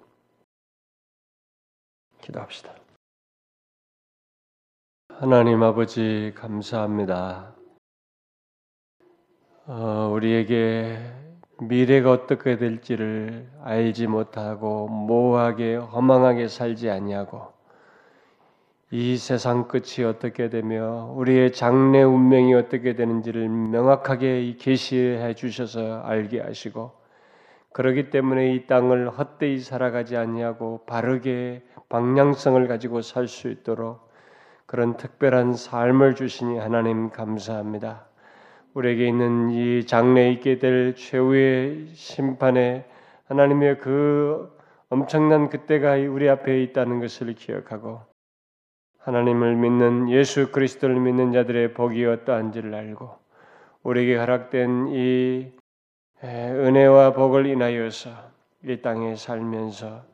[2.21, 2.73] 기도합시다.
[5.09, 7.53] 하나님 아버지 감사합니다.
[9.67, 10.97] 어, 우리에게
[11.59, 17.53] 미래가 어떻게 될지를 알지 못하고 모호하게 허망하게 살지 아니하고
[18.89, 26.91] 이 세상 끝이 어떻게 되며 우리의 장래 운명이 어떻게 되는지를 명확하게 계시해 주셔서 알게 하시고
[27.73, 34.09] 그러기 때문에 이 땅을 헛되이 살아가지 아니하고 바르게 방향성을 가지고 살 수 있도록
[34.65, 38.05] 그런 특별한 삶을 주시니 하나님 감사합니다.
[38.73, 42.89] 우리에게 있는 이 장래에 있게 될 최후의 심판에
[43.25, 44.57] 하나님의 그
[44.89, 47.99] 엄청난 그때가 우리 앞에 있다는 것을 기억하고
[48.99, 53.09] 하나님을 믿는 예수 그리스도를 믿는 자들의 복이 어떠한지를 알고
[53.83, 55.51] 우리에게 허락된 이
[56.23, 58.09] 은혜와 복을 인하여서
[58.63, 60.10] 이 땅에 살면서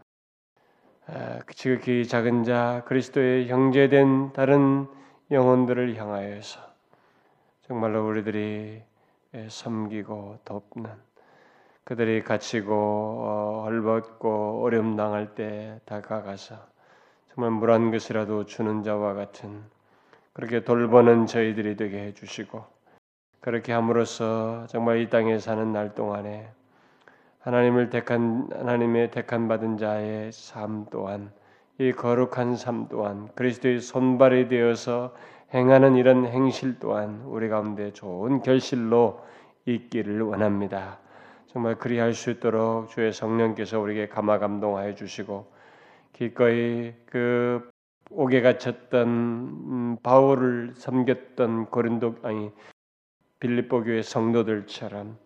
[1.56, 4.88] 지극히 작은 자 그리스도의 형제된 다른
[5.32, 6.60] 영혼들을 향하여서
[7.68, 8.82] 정말로 우리들이
[9.50, 10.92] 섬기고 돕는
[11.84, 16.56] 그들이 갇히고 어, 헐벗고 어려움 당할 때 다가가서
[17.34, 19.64] 정말 물 한 것이라도 주는 자와 같은
[20.34, 22.66] 그렇게 돌보는 저희들이 되게 해주시고
[23.40, 26.50] 그렇게 함으로써 정말 이 땅에 사는 날 동안에
[27.48, 31.32] 하나님을 택한 하나님의 택한 받은 자의 삶 또한
[31.80, 35.16] 이 거룩한 삶 또한 그리스도의 손발이 되어서
[35.54, 39.22] 행하는 이런 행실 또한 우리 가운데 좋은 결실로
[39.66, 41.00] 있기를 원합니다.
[41.46, 45.50] 정말 그리할 수 있도록 주의 성령께서 우리에게 감화 감동하여 주시고
[46.12, 47.70] 기꺼이 그
[48.12, 52.52] 옥에 갇혔던 음, 바울을 섬겼던 고린도 아니
[53.40, 55.18] 빌립보 교회 성도들처럼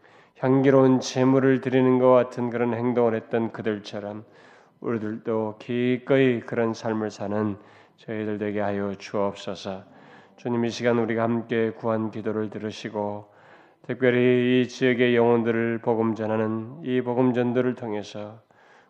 [0.41, 4.26] 향기로운 제물을 드리는 것 같은 그런 행동을 했던 그들처럼
[4.80, 7.57] 우리들도 기꺼이 그런 삶을 사는
[7.97, 9.84] 저희들 되게 하여 주옵소서.
[10.38, 13.31] 주님 이 시간 우리가 함께 구한 기도를 들으시고
[13.85, 18.39] 특별히 이 지역의 영혼들을 복음 전하는 이 복음 전도를 통해서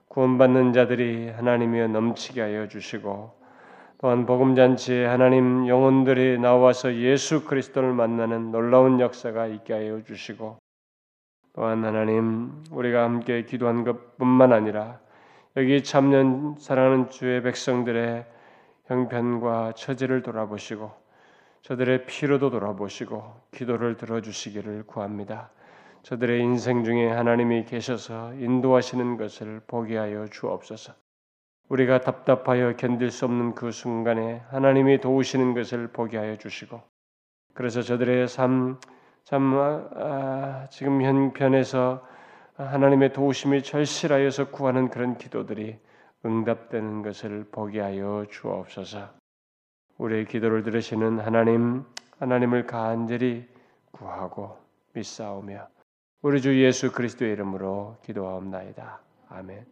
[0.07, 3.33] 구원받는 자들이 하나님이여 넘치게 하여 주시고
[3.99, 10.60] 또한 복음 잔치에 하나님 영혼들이 나와서 예수 그리스도를 만나는 놀라운 역사가 있게 하여 주시고
[11.53, 14.99] 또한 하나님 우리가 함께 기도한 것뿐만 아니라
[15.57, 18.25] 여기 참년 사랑하는 주의 백성들의
[18.85, 20.91] 형편과 처지를 돌아보시고
[21.61, 25.51] 저들의 피로도 돌아보시고 기도를 들어주시기를 구합니다.
[26.03, 30.93] 저들의 인생 중에 하나님이 계셔서 인도하시는 것을 보게 하여 주옵소서.
[31.69, 36.81] 우리가 답답하여 견딜 수 없는 그 순간에 하나님이 도우시는 것을 보게 하여 주시고
[37.53, 38.79] 그래서 저들의 삶,
[39.23, 39.53] 참
[39.95, 42.05] 아, 지금 현편에서
[42.55, 45.79] 하나님의 도우심이 절실하여서 구하는 그런 기도들이
[46.25, 49.09] 응답되는 것을 보게 하여 주옵소서.
[49.97, 51.85] 우리의 기도를 들으시는 하나님,
[52.19, 53.47] 하나님을 간절히
[53.91, 54.57] 구하고
[54.93, 55.67] 믿사오며
[56.21, 58.99] 우리 주 예수 그리스도의 이름으로 기도하옵나이다.
[59.29, 59.65] 아멘.